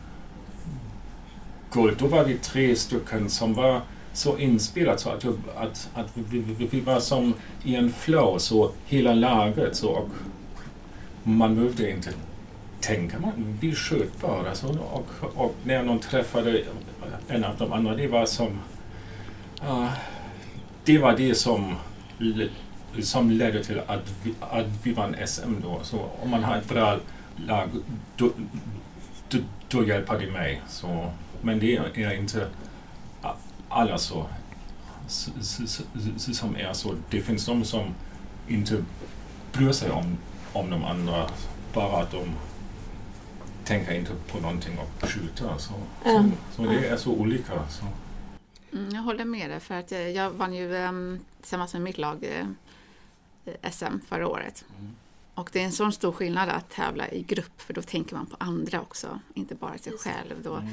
Då 1.99 2.07
var 2.07 2.25
vi 2.25 2.39
tre 2.39 2.77
stycken 2.77 3.31
som 3.31 3.55
var 3.55 3.81
så 4.13 4.39
inspelat 4.39 5.01
så 5.01 5.11
att, 5.11 5.25
att, 5.57 5.91
att 5.95 6.11
vi, 6.15 6.39
vi, 6.39 6.67
vi 6.71 6.81
var 6.81 7.01
som 7.01 7.35
i 7.65 7.75
en 7.75 7.93
flow, 7.93 8.39
så 8.39 8.71
hela 8.87 9.15
laget. 9.15 9.77
Så, 9.77 9.91
och 9.91 10.09
man 11.23 11.55
behövde 11.55 11.91
inte 11.91 12.11
tänka, 12.81 13.19
man, 13.19 13.59
vi 13.61 13.75
sköt 13.75 14.21
bara. 14.21 14.55
Så, 14.55 14.69
och, 14.69 15.07
och 15.35 15.55
när 15.65 15.83
någon 15.83 15.99
träffade 15.99 16.63
en 17.29 17.45
av 17.45 17.57
de 17.59 17.73
andra, 17.73 17.95
det 17.95 18.09
var 18.09 18.27
som 18.27 18.59
Uh, 19.63 19.91
det 20.85 20.99
var 20.99 21.17
det 21.17 21.35
som, 21.35 21.75
som 23.01 23.31
ledde 23.31 23.65
till 23.65 23.81
att 23.87 24.15
vi, 24.23 24.35
att 24.41 24.67
vi 24.83 24.93
vann 24.93 25.17
SM 25.27 25.53
då. 25.63 25.81
Så 25.83 26.09
om 26.23 26.31
man 26.31 26.45
har 26.45 26.57
ett 26.57 26.69
bra 26.69 26.99
lag, 27.37 27.69
då, 28.17 28.31
då, 29.29 29.39
då 29.69 29.85
hjälper 29.87 30.19
det 30.19 30.31
mig. 30.31 30.63
Så, 30.69 31.13
men 31.43 31.59
det 31.59 31.77
är 31.77 32.13
inte 32.15 32.51
alla 33.69 33.99
så, 33.99 34.27
som 36.17 36.57
är 36.57 36.73
så. 36.73 36.95
Det 37.11 37.21
finns 37.21 37.47
de 37.47 37.65
som 37.65 37.95
inte 38.49 38.85
bryr 39.53 39.73
sig 39.73 39.91
om, 39.91 40.17
om 40.53 40.71
de 40.71 40.85
andra, 40.85 41.31
bara 41.75 42.03
att 42.03 42.11
de 42.11 42.29
tänker 43.65 43.95
inte 43.95 44.11
på 44.33 44.41
någonting 44.41 44.79
och 44.79 45.09
skjuter. 45.09 45.59
Så, 45.59 45.73
Ja. 46.05 46.25
så, 46.53 46.63
så 46.63 46.71
det 46.71 46.89
är 46.89 46.97
så 46.97 47.11
olika. 47.11 47.53
Så. 47.69 47.85
Mm, 48.73 48.95
jag 48.95 49.03
håller 49.03 49.25
med 49.25 49.51
dig, 49.51 49.61
för 49.61 49.75
att 49.75 49.93
eh, 49.93 50.09
jag 50.09 50.31
vann 50.31 50.55
ju 50.55 50.75
um, 50.75 51.21
tillsammans 51.41 51.73
med 51.73 51.83
mitt 51.83 51.99
lag 51.99 52.25
eh, 52.25 53.71
SM 53.71 53.99
förra 54.09 54.29
året. 54.29 54.65
Mm. 54.79 54.95
Och 55.37 55.51
det 55.53 55.61
är 55.61 55.65
en 55.65 55.73
sån 55.73 55.93
stor 55.93 56.13
skillnad 56.13 56.49
att 56.49 56.71
tävla 56.71 57.09
i 57.11 57.23
grupp, 57.23 57.61
för 57.61 57.75
då 57.75 57.83
tänker 57.83 58.17
man 58.17 58.27
på 58.27 58.37
andra 58.41 58.81
också, 58.81 59.21
inte 59.35 59.55
bara 59.55 59.79
sig 59.79 59.93
själv. 59.99 60.43
Då 60.43 60.55
Mm. 60.55 60.73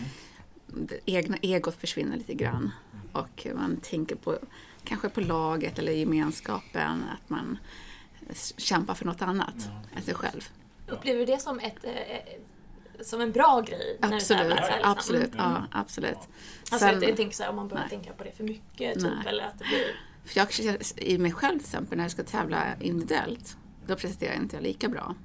det 0.88 1.00
egna 1.06 1.38
egot 1.42 1.76
försvinner 1.76 2.18
lite 2.18 2.34
grann. 2.34 2.72
Och 3.12 3.48
man 3.56 3.78
tänker 3.78 4.16
på 4.16 4.38
kanske 4.84 5.10
på 5.10 5.22
laget 5.22 5.80
eller 5.80 5.92
gemenskapen, 5.92 7.04
att 7.14 7.30
man 7.30 7.58
kämpar 8.58 8.94
för 8.94 9.06
något 9.06 9.22
annat 9.22 9.54
Ja. 9.58 9.98
än 9.98 10.04
sig 10.04 10.14
själv. 10.14 10.50
Upplever 10.88 11.20
du 11.20 11.26
det 11.26 11.42
som, 11.42 11.60
ett, 11.60 11.84
eh, 11.84 11.94
som 13.02 13.22
en 13.22 13.32
bra 13.32 13.62
grej? 13.62 13.98
när 14.02 14.10
du 14.10 14.16
Absolut, 14.16 14.40
tävlar, 14.42 14.56
så 14.58 14.64
här, 14.64 14.72
liksom? 14.78 14.92
absolut, 14.92 15.34
Mm. 15.34 15.46
ja, 15.52 15.64
absolut. 15.72 16.18
Alltså, 16.72 16.78
Sen- 16.88 17.02
jag, 17.02 17.10
jag 17.10 17.18
tänker 17.18 17.36
så 17.36 17.44
här, 17.44 17.50
om 17.50 17.56
man 17.56 17.68
börjar 17.68 17.82
Nej. 17.84 17.90
tänka 17.90 18.14
på 18.14 18.24
det 18.24 18.32
för 18.32 18.44
mycket, 18.44 18.94
typ, 18.94 19.04
Nej. 19.04 19.28
eller 19.28 19.44
att 19.44 19.60
det 19.60 19.66
blir... 19.66 19.96
För 20.26 20.40
jag 20.40 20.78
i 20.98 21.18
mig 21.18 21.32
själv 21.32 21.60
till 21.60 21.66
exempel 21.68 21.98
när 21.98 22.04
jag 22.04 22.12
ska 22.12 22.24
tävla 22.24 22.76
individuellt 22.80 23.58
då 23.88 23.96
presterar 23.96 24.36
inte 24.36 24.56
jag 24.56 24.64
lika 24.64 24.90
bra. 24.90 25.16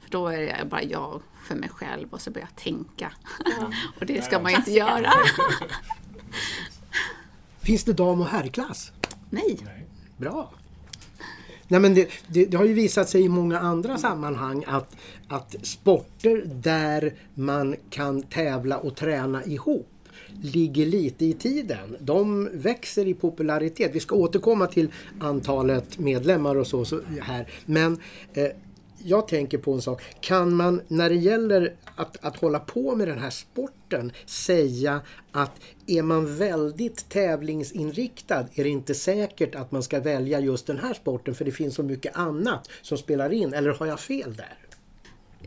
För 0.00 0.10
då 0.10 0.26
är 0.28 0.40
det 0.40 0.64
bara 0.70 0.82
jag 0.82 1.22
för 1.44 1.54
mig 1.54 1.68
själv 1.68 2.08
och 2.10 2.20
så 2.20 2.30
börjar 2.30 2.48
jag 2.50 2.64
tänka. 2.64 3.12
Ja. 3.44 3.70
och 4.00 4.06
det 4.06 4.24
ska 4.24 4.40
man 4.40 4.52
ju 4.52 4.56
inte 4.56 4.72
göra. 4.72 5.12
Finns 7.60 7.84
det 7.84 7.92
dam 7.92 8.20
och 8.20 8.26
herrklass? 8.26 8.92
Nej. 9.30 9.58
Nej. 9.64 9.86
Bra. 10.16 10.50
Nej, 11.68 11.80
men 11.80 11.94
det, 11.94 12.08
det, 12.26 12.44
det 12.44 12.56
har 12.56 12.64
ju 12.64 12.72
visat 12.72 13.08
sig 13.08 13.22
i 13.22 13.28
många 13.28 13.58
andra 13.58 13.98
sammanhang 13.98 14.64
att, 14.66 14.96
att 15.28 15.54
sporter 15.62 16.42
där 16.46 17.14
man 17.34 17.76
kan 17.90 18.22
tävla 18.22 18.78
och 18.78 18.96
träna 18.96 19.44
ihop 19.44 19.97
ligger 20.42 20.86
lite 20.86 21.24
i 21.24 21.32
tiden. 21.32 21.96
De 22.00 22.48
växer 22.52 23.06
i 23.06 23.14
popularitet. 23.14 23.90
Vi 23.94 24.00
ska 24.00 24.16
återkomma 24.16 24.66
till 24.66 24.88
antalet 25.20 25.98
medlemmar 25.98 26.56
och 26.56 26.66
så, 26.66 26.84
så 26.84 27.00
här. 27.20 27.48
Men 27.66 27.98
eh, 28.34 28.48
jag 29.04 29.28
tänker 29.28 29.58
på 29.58 29.72
en 29.72 29.82
sak. 29.82 30.02
Kan 30.20 30.54
man 30.54 30.80
när 30.88 31.08
det 31.08 31.14
gäller 31.14 31.74
att, 31.96 32.24
att 32.24 32.36
hålla 32.36 32.58
på 32.58 32.96
med 32.96 33.08
den 33.08 33.18
här 33.18 33.30
sporten 33.30 34.12
säga 34.26 35.00
att 35.32 35.60
är 35.86 36.02
man 36.02 36.36
väldigt 36.36 37.08
tävlingsinriktad 37.08 38.46
är 38.54 38.64
det 38.64 38.70
inte 38.70 38.94
säkert 38.94 39.54
att 39.54 39.72
man 39.72 39.82
ska 39.82 40.00
välja 40.00 40.40
just 40.40 40.66
den 40.66 40.78
här 40.78 40.94
sporten 40.94 41.34
för 41.34 41.44
det 41.44 41.52
finns 41.52 41.74
så 41.74 41.82
mycket 41.82 42.16
annat 42.16 42.70
som 42.82 42.98
spelar 42.98 43.32
in. 43.32 43.54
Eller 43.54 43.70
har 43.70 43.86
jag 43.86 44.00
fel 44.00 44.34
där? 44.34 44.67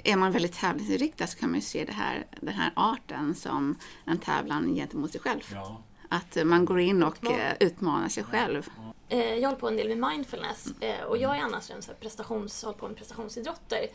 Är 0.04 0.16
man 0.16 0.32
väldigt 0.32 0.54
tävlingsinriktad 0.54 1.28
så 1.28 1.38
kan 1.38 1.50
man 1.50 1.60
ju 1.60 1.66
se 1.66 1.86
det 1.86 1.92
här, 1.92 2.26
den 2.42 2.54
här 2.54 2.72
arten 2.76 3.36
som 3.36 3.76
en 4.06 4.18
tävlan 4.18 4.76
gentemot 4.76 5.12
sig 5.12 5.22
själv. 5.22 5.42
Ja. 5.54 5.82
Att 6.10 6.38
man 6.46 6.66
går 6.66 6.80
in 6.80 7.04
och 7.04 7.32
eh, 7.32 7.54
utmanar 7.60 8.10
sig 8.10 8.24
själv. 8.24 8.70
Eh, 9.10 9.20
Jag 9.20 9.50
håller 9.50 9.60
på 9.60 9.68
en 9.68 9.78
del 9.78 9.98
med 9.98 10.10
mindfulness 10.12 10.68
eh, 10.80 11.02
och 11.06 11.18
jag 11.18 11.38
är 11.38 11.42
annars 11.42 11.72
en 11.72 11.82
så 11.82 11.92
här 11.92 11.98
prestations, 12.00 12.64
håller 12.64 12.78
på 12.78 12.88
med 12.88 12.98
prestationsidrotter. 12.98 13.88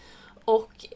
Och 0.44 0.86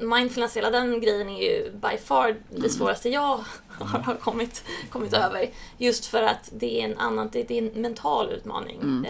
mindfulness, 0.00 0.56
hela 0.56 0.70
den 0.70 1.00
grejen 1.00 1.28
är 1.28 1.42
ju 1.42 1.72
by 1.72 1.98
far 2.04 2.36
det 2.50 2.68
svåraste 2.68 3.08
jag 3.08 3.44
har 3.68 3.98
har 3.98 4.14
kommit, 4.14 4.64
kommit 4.90 5.12
över. 5.12 5.50
Just 5.78 6.06
för 6.06 6.22
att 6.22 6.50
det 6.52 6.80
är 6.80 6.84
en 6.84 6.98
annan, 6.98 7.28
det, 7.32 7.50
är 7.50 7.58
en 7.58 7.82
mental 7.82 8.30
utmaning. 8.30 8.80
Mm, 8.80 9.06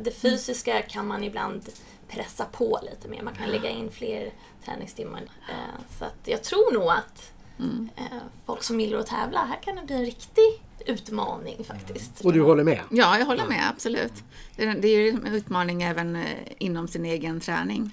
det 0.00 0.10
fysiska 0.10 0.82
kan 0.82 1.06
man 1.06 1.24
ibland 1.24 1.68
pressa 2.10 2.44
på 2.44 2.78
lite 2.82 3.08
mer. 3.08 3.22
Man 3.22 3.34
kan 3.34 3.48
lägga 3.50 3.70
in 3.70 3.90
fler 3.90 4.32
träningstimmar. 4.64 5.22
Eh, 5.48 5.80
Så 5.98 6.04
att 6.04 6.18
jag 6.24 6.42
tror 6.44 6.72
nog 6.72 6.90
att 6.90 7.32
eh, 7.96 8.04
folk 8.46 8.62
som 8.62 8.80
gillar 8.80 8.98
att 8.98 9.06
tävla, 9.06 9.44
här 9.44 9.62
kan 9.62 9.76
det 9.76 9.82
bli 9.82 9.94
en 9.96 10.04
riktig 10.04 10.62
utmaning 10.86 11.64
faktiskt. 11.64 12.24
Och 12.24 12.32
du 12.32 12.42
håller 12.42 12.64
med? 12.64 12.80
Ja, 12.90 13.18
jag 13.18 13.26
håller 13.26 13.46
med, 13.46 13.68
absolut. 13.70 14.12
Det 14.56 14.64
är, 14.64 14.74
det 14.74 14.88
är 14.88 14.98
ju 14.98 15.08
en 15.10 15.26
utmaning 15.26 15.82
även 15.82 16.16
eh, 16.16 16.24
inom 16.58 16.88
sin 16.88 17.04
egen 17.06 17.40
träning. 17.40 17.92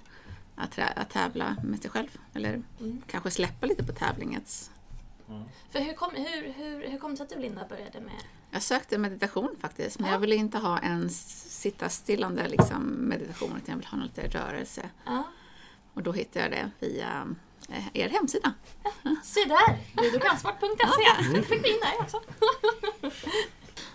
Att, 0.56 0.72
trä, 0.72 0.86
att 0.96 1.10
tävla 1.10 1.56
med 1.64 1.82
sig 1.82 1.92
själv. 1.92 2.08
Eller 2.34 2.62
kanske 3.08 3.32
släppa 3.32 3.66
lite 3.66 3.84
på 3.84 3.92
tävlingens... 3.94 4.72
För 5.72 5.80
hur 5.80 5.94
kom, 5.94 6.12
hur, 6.16 6.54
hur, 6.54 6.88
hur 6.88 7.00
kom 7.00 7.12
det 7.12 7.18
sig 7.18 7.24
att 7.24 7.30
du 7.30 7.40
Linda 7.40 7.66
började 7.70 8.00
med 8.00 8.22
Jag 8.52 8.62
sökte 8.62 8.98
meditation 8.98 9.56
faktiskt, 9.62 10.00
men 10.00 10.08
Ja. 10.08 10.14
jag 10.16 10.20
ville 10.20 10.36
inte 10.36 10.58
ha 10.58 10.80
en 10.80 11.06
s- 11.06 11.46
sitta 11.62 11.90
stillande 11.90 12.48
liksom, 12.48 12.84
meditation, 12.84 13.50
utan 13.50 13.62
jag 13.66 13.76
ville 13.76 13.88
ha 13.90 13.98
lite 13.98 14.28
rörelse. 14.40 14.90
Ja, 15.06 15.24
Och 15.94 16.04
då 16.04 16.12
hittade 16.12 16.46
jag 16.46 16.52
det 16.52 16.88
via 16.88 17.28
eh, 17.70 17.84
er 17.94 18.10
hemsida. 18.10 18.54
se 19.24 19.40
där! 19.46 20.04
Ludogransport.se. 20.04 21.36
Så 21.36 21.42
fick 21.44 21.64
vi 21.66 21.70
in 21.70 21.80
där 21.82 22.02
också. 22.02 22.22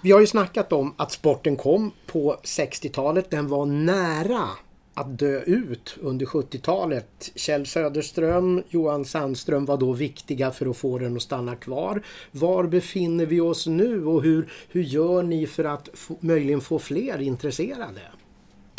Vi 0.01 0.11
har 0.11 0.21
ju 0.21 0.27
snackat 0.27 0.73
om 0.73 0.95
att 0.99 1.13
sporten 1.13 1.57
kom 1.57 1.93
på 2.07 2.37
60-talet. 2.45 3.31
Den 3.31 3.49
var 3.49 3.67
nära 3.67 4.49
att 4.95 5.19
dö 5.19 5.43
ut 5.43 5.97
under 6.01 6.27
70-talet. 6.27 7.31
Kjell 7.35 7.67
Söderström, 7.67 8.63
Johan 8.69 9.05
Sandström 9.05 9.65
var 9.65 9.77
då 9.77 9.93
viktiga 9.93 10.51
för 10.51 10.67
att 10.67 10.77
få 10.77 10.99
den 10.99 11.17
att 11.17 11.23
stanna 11.23 11.57
kvar. 11.57 12.03
Var 12.31 12.65
befinner 12.65 13.27
vi 13.27 13.41
oss 13.41 13.67
nu 13.67 14.05
och 14.05 14.23
hur, 14.23 14.53
hur 14.69 14.83
gör 14.83 15.23
ni 15.23 15.47
för 15.47 15.65
att 15.65 15.89
få, 15.95 16.17
möjligen 16.21 16.61
få 16.61 16.79
fler 16.79 17.21
intresserade? 17.21 18.01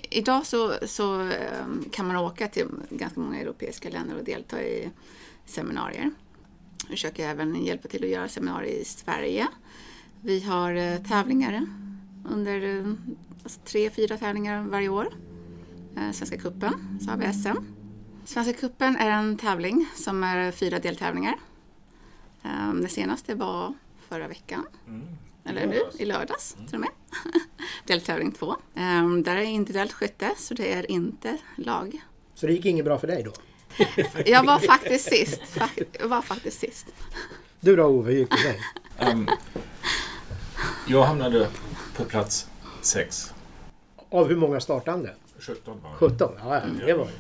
Idag 0.10 0.46
så, 0.46 0.74
så 0.86 1.20
ehm, 1.20 1.86
kan 1.92 2.08
man 2.08 2.16
åka 2.16 2.48
till 2.48 2.68
ganska 2.90 3.20
många 3.20 3.40
europeiska 3.40 3.90
länder 3.90 4.18
och 4.18 4.24
delta 4.24 4.62
i 4.64 4.90
seminarier. 5.46 6.12
Vi 6.90 6.96
försöker 6.96 7.30
även 7.30 7.66
hjälpa 7.66 7.88
till 7.88 8.04
att 8.04 8.10
göra 8.10 8.28
seminarier 8.28 8.74
i 8.74 8.86
Sverige. 8.86 9.48
Vi 10.22 10.40
har 10.40 10.74
eh, 10.74 10.98
tävlingar 10.98 11.66
under 12.30 12.86
alltså 13.44 13.60
tre, 13.66 13.90
fyra 13.90 14.18
tävlingar 14.18 14.64
varje 14.64 14.90
år. 14.90 15.08
Eh, 15.98 16.12
Svenska 16.12 16.38
cupen, 16.38 17.00
så 17.06 17.10
har 17.12 17.18
vi 17.18 17.34
SM. 17.34 17.58
Svenska 18.26 18.54
cupen 18.54 18.96
är 18.96 19.10
en 19.10 19.38
tävling 19.38 19.86
som 19.96 20.24
är 20.24 20.52
fyra 20.52 20.80
deltävlingar. 20.80 21.36
Eh, 22.44 22.74
Det 22.74 22.88
senaste 22.90 23.36
var 23.36 23.74
förra 24.10 24.28
veckan. 24.28 24.66
Eller 25.46 25.68
nu, 25.68 25.80
i 26.00 26.06
lördags 26.06 26.54
till 26.68 26.76
och 26.76 26.80
med. 26.80 26.90
Deltävling 27.86 28.32
två. 28.32 28.56
Um, 28.74 29.24
där 29.24 29.36
är 29.36 29.42
individuellt 29.42 29.94
skytte, 29.94 30.32
så 30.38 30.54
det 30.54 30.74
är 30.74 30.92
inte 30.92 31.38
lag. 31.56 32.02
Så 32.36 32.48
det 32.48 32.54
gick 32.54 32.66
inget 32.66 32.86
bra 32.86 33.00
för 33.00 33.08
dig 33.08 33.24
då? 33.24 33.34
Jag 34.26 34.44
var 34.44 34.60
faktiskt 34.60 35.10
sist. 35.10 35.42
Jag 36.00 36.08
var 36.08 36.22
faktiskt 36.22 36.60
sist. 36.60 36.86
Du 37.60 37.76
då 37.76 37.84
Ove, 37.84 38.12
hur 38.12 38.20
gick 38.20 38.32
det 38.32 38.38
för 38.38 38.48
dig? 38.50 38.60
Ehm, 38.98 39.28
jag 40.88 41.04
hamnade 41.04 41.48
på 41.96 42.04
plats 42.04 42.48
sex. 42.82 43.34
Av 44.10 44.28
hur 44.28 44.36
många 44.36 44.60
startande? 44.60 45.14
17 45.44 45.80
var 45.84 45.90
det. 45.90 45.96
17? 45.96 46.32
Ja, 46.44 46.62
det 46.86 46.94
var 46.94 47.06
det. 47.06 47.12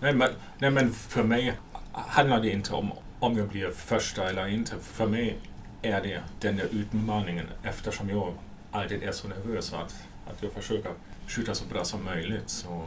Nej 0.00 0.14
men, 0.14 0.30
nej 0.58 0.70
men 0.70 0.92
för 0.92 1.22
mig 1.22 1.52
handlar 1.92 2.40
det 2.40 2.50
inte 2.50 2.72
om 2.72 2.92
om 3.20 3.38
jag 3.38 3.48
blir 3.48 3.70
första 3.70 4.30
eller 4.30 4.48
inte. 4.48 4.72
För 4.82 5.06
mig 5.06 5.36
är 5.82 6.02
det 6.02 6.22
den 6.40 6.56
där 6.56 6.68
utmaningen 6.72 7.46
eftersom 7.62 8.10
jag 8.10 8.34
alltid 8.70 9.02
är 9.02 9.12
så 9.12 9.28
nervös 9.28 9.72
att, 9.72 9.94
att 10.30 10.42
jag 10.42 10.52
försöker 10.52 10.92
skjuta 11.26 11.54
så 11.54 11.64
bra 11.64 11.84
som 11.84 12.04
möjligt. 12.04 12.50
Så 12.50 12.82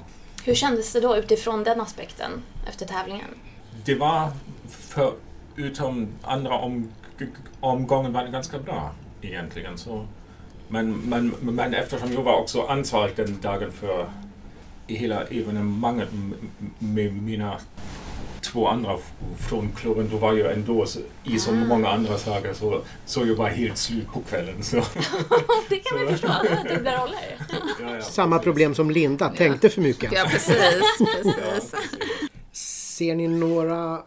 Hur 0.45 0.55
kändes 0.55 0.93
det 0.93 0.99
då 0.99 1.17
utifrån 1.17 1.63
den 1.63 1.81
aspekten 1.81 2.31
efter 2.67 2.85
tävlingen? 2.85 3.27
det 3.85 3.95
var 3.95 4.31
för 4.69 5.13
utom 5.55 6.07
andra 6.21 6.57
om, 6.57 6.91
omgången 7.59 8.13
var 8.13 8.23
det 8.23 8.31
ganska 8.31 8.59
bra 8.59 8.91
egentligen. 9.21 9.77
Så, 9.77 10.07
men, 10.67 10.91
men, 10.93 11.27
men 11.39 11.73
eftersom 11.73 12.13
jag 12.13 12.23
var 12.23 12.39
också 12.39 12.61
ansvarig 12.61 13.15
den 13.15 13.41
dagen 13.41 13.71
för 13.71 14.09
hela 14.87 15.23
evenemanget 15.23 16.09
med 16.79 17.13
mina 17.23 17.57
två 18.41 18.67
andra 18.67 18.97
från 19.49 19.71
klubben, 19.71 20.09
då 20.11 20.17
var 20.17 20.33
jag 20.33 20.53
ändå 20.53 20.85
så- 20.85 20.99
i 21.23 21.39
så 21.39 21.51
många 21.51 21.89
andra 21.89 22.17
saker 22.17 22.53
så, 22.53 22.81
så 23.05 23.25
jag 23.25 23.35
var 23.35 23.49
helt 23.49 23.77
slut 23.77 24.07
på 24.13 24.19
kvällen. 24.21 24.63
Så, 24.63 24.75
det 25.69 25.75
kan 25.79 25.97
man 25.97 26.07
ju 26.07 26.11
förstå, 26.11 26.27
dubbla 26.73 26.91
roller. 27.03 27.37
ja, 27.81 27.95
ja. 27.95 28.01
Samma 28.01 28.39
problem 28.39 28.75
som 28.75 28.91
Linda, 28.91 29.29
tänkte 29.29 29.69
för 29.69 29.81
mycket. 29.81 30.11
Ja, 30.13 30.25
precis. 30.31 30.57
precis. 31.23 31.75
Ser 32.97 33.15
ni 33.15 33.27
några 33.27 34.01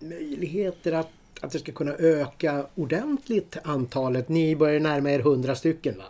möjligheter 0.00 0.92
att, 0.92 1.10
att 1.40 1.52
det 1.52 1.58
ska 1.58 1.72
kunna 1.72 1.92
öka 1.92 2.66
ordentligt 2.74 3.56
antalet? 3.64 4.28
Ni 4.28 4.56
börjar 4.56 4.80
närma 4.80 5.10
er 5.10 5.18
100 5.20 5.54
stycken 5.54 5.98
va? 5.98 6.04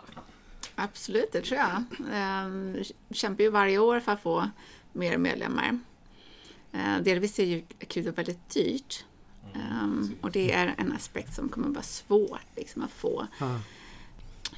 Absolut, 0.75 1.31
det 1.31 1.41
tror 1.41 1.59
jag. 1.59 1.83
Ehm, 2.13 2.77
kämpar 3.11 3.43
ju 3.43 3.49
varje 3.49 3.77
år 3.77 3.99
för 3.99 4.11
att 4.11 4.21
få 4.21 4.49
mer 4.93 5.17
medlemmar. 5.17 5.79
Ehm, 6.71 7.03
delvis 7.03 7.39
är 7.39 7.43
ju 7.45 7.61
Kudo 7.87 8.11
väldigt 8.11 8.49
dyrt. 8.49 9.05
Ehm, 9.53 10.15
och 10.21 10.31
det 10.31 10.51
är 10.51 10.75
en 10.77 10.91
aspekt 10.91 11.33
som 11.35 11.49
kommer 11.49 11.67
vara 11.67 11.83
svår 11.83 12.39
liksom, 12.55 12.81
att 12.81 12.91
få 12.91 13.27
Ja. 13.39 13.59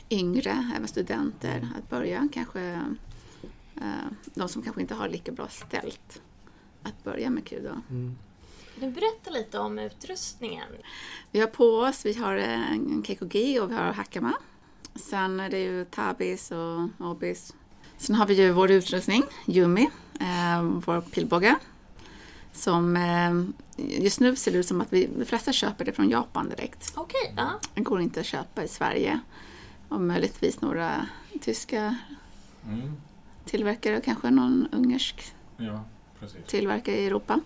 yngre, 0.10 0.72
även 0.76 0.88
studenter, 0.88 1.68
att 1.78 1.90
börja. 1.90 2.28
Kanske 2.34 2.62
eh, 3.76 4.08
de 4.34 4.50
som 4.50 4.62
kanske 4.62 4.82
inte 4.82 4.94
har 4.94 5.10
lika 5.10 5.32
bra 5.32 5.48
ställt 5.48 6.22
att 6.84 7.04
börja 7.04 7.30
med 7.30 7.46
Kudo. 7.46 7.82
Du 8.80 8.92
berätta 8.92 9.30
lite 9.32 9.60
om 9.60 9.80
utrustningen. 9.80 10.68
Vi 11.32 11.40
har 11.40 11.48
på 11.48 11.66
oss, 11.66 12.06
vi 12.06 12.14
har 12.14 12.34
en 12.36 13.04
KKG 13.04 13.60
och 13.60 13.72
vi 13.72 13.76
har 13.76 13.94
Hakama. 13.94 14.34
Sen 14.98 15.40
är 15.40 15.50
det 15.50 15.60
ju 15.60 15.86
Tabis 15.86 16.52
och 16.52 17.06
Obis. 17.08 17.54
Sen 17.98 18.16
har 18.16 18.26
vi 18.26 18.34
ju 18.34 18.52
vår 18.52 18.72
utrustning, 18.72 19.24
Yumi, 19.48 19.90
eh, 20.20 20.62
vår 20.64 21.02
pilbåge. 21.02 21.56
Som 22.54 22.96
eh, 22.98 23.44
just 24.02 24.20
nu 24.20 24.36
ser 24.36 24.52
det 24.52 24.58
ut 24.58 24.68
som 24.68 24.82
att 24.82 24.94
vi, 24.94 25.10
de 25.20 25.26
flesta 25.26 25.52
köper 25.54 25.86
det 25.86 25.92
från 25.94 26.10
Japan 26.10 26.50
direkt. 26.50 26.94
Okej, 26.96 27.34
ja. 27.38 27.50
Den 27.74 27.84
går 27.84 28.02
inte 28.02 28.20
att 28.20 28.26
köpa 28.26 28.64
i 28.64 28.68
Sverige. 28.68 29.20
Och 29.90 30.02
möjligtvis 30.02 30.62
några 30.62 31.08
tyska 31.42 31.96
Mm, 32.68 32.94
tillverkare 33.46 33.98
och 33.98 34.04
kanske 34.04 34.30
någon 34.32 34.68
ungersk 34.72 35.34
ja, 35.58 35.84
precis. 36.20 36.38
tillverkare 36.48 36.96
i 36.96 37.06
Europa. 37.06 37.40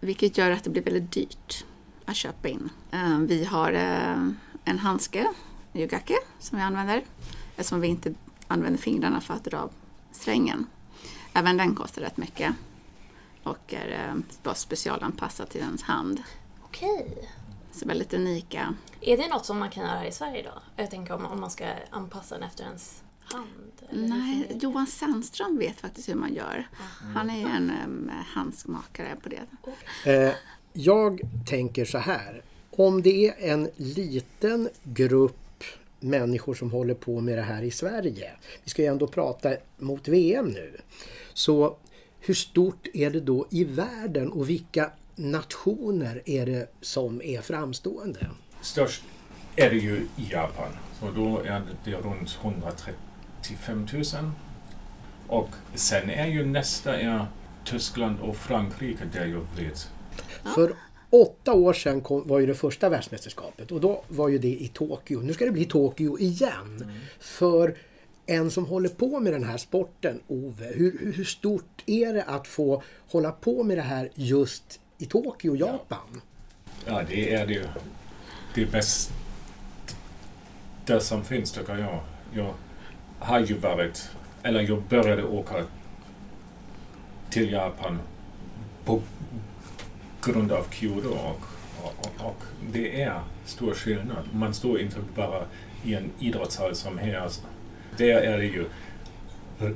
Vilket 0.00 0.38
gör 0.38 0.50
att 0.50 0.64
det 0.64 0.70
blir 0.70 0.82
väldigt 0.82 1.12
dyrt 1.12 1.64
att 2.04 2.16
köpa 2.16 2.48
in. 2.48 2.68
Eh, 2.90 3.18
Vi 3.18 3.44
har 3.44 3.72
eh, 3.72 4.28
en 4.64 4.78
handske, 4.78 5.26
Yugake, 5.76 6.16
som 6.38 6.58
vi 6.58 6.64
använder 6.64 7.02
eftersom 7.56 7.80
vi 7.80 7.88
inte 7.88 8.14
använder 8.48 8.78
fingrarna 8.78 9.20
för 9.20 9.34
att 9.34 9.44
dra 9.44 9.68
strängen. 10.12 10.66
Även 11.32 11.56
den 11.56 11.74
kostar 11.74 12.02
rätt 12.02 12.16
mycket 12.16 12.54
och 13.42 13.74
är 13.74 14.08
eh, 14.08 14.14
bara 14.42 14.54
specialanpassad 14.54 15.48
till 15.48 15.60
ens 15.60 15.82
hand. 15.82 16.22
Okej. 16.62 17.28
Så 17.72 17.88
väldigt 17.88 18.14
unika. 18.14 18.74
Är 19.00 19.16
det 19.16 19.28
något 19.28 19.46
som 19.46 19.58
man 19.58 19.70
kan 19.70 19.84
göra 19.84 19.98
här 19.98 20.06
i 20.06 20.12
Sverige 20.12 20.42
då? 20.42 20.62
Jag 20.76 20.90
tänker 20.90 21.14
om, 21.14 21.26
om 21.26 21.40
man 21.40 21.50
ska 21.50 21.66
anpassa 21.90 22.34
den 22.34 22.44
efter 22.48 22.64
ens 22.64 23.02
hand? 23.24 23.72
Nej? 23.90 24.58
Johan 24.60 24.86
Sandström 24.86 25.58
vet 25.58 25.80
faktiskt 25.80 26.08
hur 26.08 26.14
man 26.14 26.34
gör. 26.34 26.68
Han 27.14 27.30
är 27.30 27.38
ju 27.38 27.46
en 27.46 27.72
um, 27.84 28.10
handskmakare 28.26 29.16
på 29.22 29.28
det. 29.28 29.42
Eh, 30.12 30.34
jag 30.72 31.20
tänker 31.46 31.84
så 31.84 31.98
här. 31.98 32.42
Om 32.70 33.02
det 33.02 33.28
är 33.28 33.52
en 33.52 33.70
liten 33.76 34.68
grupp 34.82 35.45
människor 36.06 36.54
som 36.54 36.70
håller 36.70 36.94
på 36.94 37.20
med 37.20 37.38
det 37.38 37.42
här 37.42 37.62
i 37.62 37.70
Sverige. 37.70 38.30
Vi 38.64 38.70
ska 38.70 38.82
ju 38.82 38.88
ändå 38.88 39.06
prata 39.06 39.50
mot 39.78 40.08
VM 40.08 40.46
nu. 40.48 40.80
Så 41.34 41.76
hur 42.20 42.34
stort 42.34 42.86
är 42.94 43.10
det 43.10 43.20
då 43.20 43.46
i 43.50 43.64
världen 43.64 44.32
och 44.32 44.50
vilka 44.50 44.90
nationer 45.16 46.22
är 46.24 46.46
det 46.46 46.70
som 46.80 47.22
är 47.22 47.40
framstående? 47.40 48.26
Störst 48.60 49.02
är 49.56 49.70
det 49.70 49.76
ju 49.76 49.96
i 50.16 50.30
Japan. 50.30 50.72
Så 51.00 51.10
då 51.10 51.38
är 51.38 51.62
det 51.84 51.92
runt 51.92 52.38
135 52.42 53.86
000. 53.92 54.04
Och 55.28 55.48
sen 55.74 56.10
är 56.10 56.26
ju 56.26 56.46
nästa 56.46 57.00
är 57.00 57.26
Tyskland 57.64 58.20
och 58.20 58.36
Frankrike 58.36 59.04
där 59.12 59.26
jag 59.26 59.64
vet. 59.64 59.90
För 60.54 60.72
åtta 61.10 61.52
år 61.52 61.72
sedan 61.72 62.00
kom, 62.00 62.28
var 62.28 62.38
ju 62.38 62.46
det 62.46 62.54
första 62.54 62.88
världsmästerskapet 62.88 63.72
och 63.72 63.80
då 63.80 64.02
var 64.08 64.28
ju 64.28 64.38
det 64.38 64.48
i 64.48 64.70
Tokyo. 64.74 65.20
Nu 65.20 65.32
ska 65.32 65.44
det 65.44 65.50
bli 65.50 65.64
Tokyo 65.64 66.18
igen. 66.18 66.92
För 67.20 67.76
en 68.26 68.50
som 68.50 68.66
håller 68.66 68.88
på 68.88 69.20
med 69.20 69.32
den 69.32 69.44
här 69.44 69.56
sporten, 69.56 70.20
Ove, 70.28 70.72
hur, 70.74 71.12
hur 71.16 71.24
stort 71.24 71.82
är 71.86 72.14
det 72.14 72.22
att 72.22 72.46
få 72.46 72.82
hålla 73.08 73.32
på 73.32 73.62
med 73.62 73.78
det 73.78 73.82
här 73.82 74.10
just 74.14 74.80
i 74.98 75.06
Tokyo, 75.06 75.56
Japan? 75.56 76.20
Ja, 76.86 77.02
det 77.08 77.34
är 77.34 77.46
det, 77.46 77.68
det 78.54 78.66
bästa 78.66 79.14
det 80.86 81.00
som 81.00 81.24
finns 81.24 81.52
tycker 81.52 81.76
jag. 81.76 82.00
Jag 82.34 82.54
har 83.18 83.40
ju 83.40 83.58
varit, 83.58 84.10
eller 84.42 84.60
jag 84.60 84.82
började 84.82 85.24
åka 85.24 85.64
till 87.30 87.52
Japan 87.52 87.98
på 88.84 89.02
grund 90.32 90.52
av 90.52 90.66
Kyoto 90.70 91.08
och, 91.08 91.40
och, 91.82 92.26
och 92.26 92.42
det 92.72 93.02
är 93.02 93.20
stor 93.44 93.74
skillnad. 93.74 94.28
Man 94.32 94.54
står 94.54 94.80
inte 94.80 94.96
bara 95.14 95.44
i 95.84 95.94
en 95.94 96.10
idrottshall 96.18 96.74
som 96.74 96.98
här. 96.98 97.30
Där 97.96 98.20
är 98.20 98.38
det 98.38 98.44
ju 98.44 98.64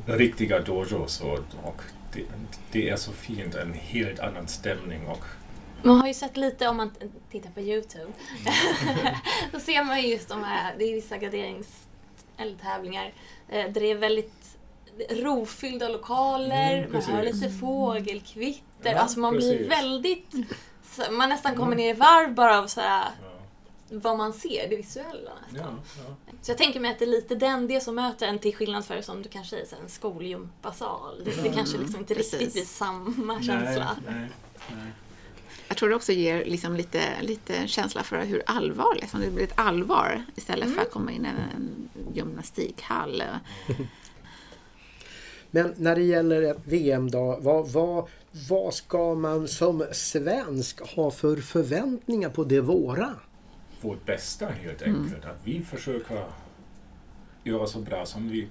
riktiga 0.06 0.60
dojos 0.60 1.20
och, 1.20 1.38
och 1.62 1.82
det, 2.12 2.22
det 2.72 2.88
är 2.88 2.96
så 2.96 3.12
fint, 3.12 3.54
en 3.54 3.72
helt 3.72 4.20
annan 4.20 4.48
stämning 4.48 5.06
och 5.06 5.24
Man 5.82 6.00
har 6.00 6.08
ju 6.08 6.14
sett 6.14 6.36
lite 6.36 6.68
om 6.68 6.76
man 6.76 6.90
tittar 7.30 7.50
på 7.50 7.60
Youtube. 7.60 8.12
Då 9.52 9.60
ser 9.60 9.84
man 9.84 10.02
ju 10.02 10.08
just 10.08 10.28
de 10.28 10.44
här, 10.44 10.74
det 10.78 10.84
är 10.84 10.94
vissa 10.94 11.18
graderings 11.18 11.86
eller 12.36 12.56
tävlingar 12.56 13.12
eh, 13.48 13.64
där 13.72 13.80
det 13.80 13.90
är 13.90 13.94
väldigt 13.94 14.39
rofyllda 15.10 15.88
lokaler, 15.88 16.78
Mm, 16.78 16.92
man 16.92 17.02
hör 17.02 17.22
lite 17.24 17.50
fågelkvitter. 17.50 18.62
Ja, 18.92 18.98
alltså 18.98 19.18
man 19.20 19.36
blir 19.36 19.52
precis. 19.58 19.72
väldigt... 19.72 20.34
så- 20.96 21.12
Man 21.12 21.28
nästan 21.28 21.56
kommer 21.56 21.76
ner 21.76 21.90
i 21.94 21.98
varv 21.98 22.34
bara 22.34 22.58
av 22.58 22.66
så 22.66 22.80
här, 22.80 23.04
ja, 23.22 23.26
vad 23.92 24.16
man 24.18 24.32
ser, 24.32 24.68
det 24.68 24.76
visuella 24.76 25.30
nästan. 25.50 25.80
ja, 25.96 26.04
ja. 26.08 26.32
Så 26.42 26.50
jag 26.50 26.58
tänker 26.58 26.80
mig 26.80 26.90
att 26.90 26.98
det 26.98 27.04
är 27.04 27.06
lite 27.06 27.34
den, 27.34 27.66
det 27.66 27.80
som 27.80 27.94
möter 27.94 28.26
en 28.26 28.38
till 28.38 28.54
skillnad 28.56 28.84
för 28.84 29.02
som 29.02 29.22
du 29.22 29.28
kanske 29.28 29.66
säger, 29.66 29.82
en 29.82 29.88
skolgympasal. 29.88 31.22
Det, 31.24 31.42
det 31.42 31.48
kanske 31.48 31.78
liksom 31.78 32.00
inte 32.00 32.14
precis. 32.14 32.32
riktigt 32.32 32.52
blir 32.52 32.64
samma 32.64 33.42
känsla. 33.42 33.96
Nej, 34.06 34.14
nej, 34.14 34.28
nej. 34.76 34.90
Jag 35.68 35.76
tror 35.76 35.88
det 35.88 35.94
också 35.94 36.12
ger 36.12 36.44
liksom 36.44 36.76
lite, 36.76 37.02
lite 37.22 37.66
känsla 37.68 38.02
för 38.02 38.24
hur 38.24 38.42
allvarligt, 38.46 39.02
liksom. 39.02 39.20
det 39.20 39.30
blir 39.30 39.44
ett 39.44 39.58
allvar 39.58 40.24
istället 40.36 40.74
för 40.74 40.82
att 40.82 40.90
komma 40.90 41.12
in 41.12 41.26
i 41.26 41.28
en 41.28 41.88
gymnastikhall. 42.14 43.22
Men 45.50 45.74
när 45.76 45.94
det 45.94 46.02
gäller 46.02 46.56
VM 46.64 47.10
då, 47.10 47.38
vad, 47.40 47.68
vad, 47.68 48.08
vad 48.48 48.74
ska 48.74 49.14
man 49.14 49.48
som 49.48 49.84
svensk 49.92 50.80
ha 50.80 51.10
för 51.10 51.36
förväntningar 51.36 52.30
på 52.30 52.44
det 52.44 52.60
våra? 52.60 53.14
Vårt 53.80 54.06
bästa 54.06 54.46
helt 54.46 54.82
enkelt. 54.82 55.24
Att 55.24 55.40
vi 55.44 55.62
försöker 55.62 56.24
göra 57.44 57.66
så 57.66 57.78
bra 57.78 58.06
som 58.06 58.28
vi 58.28 58.48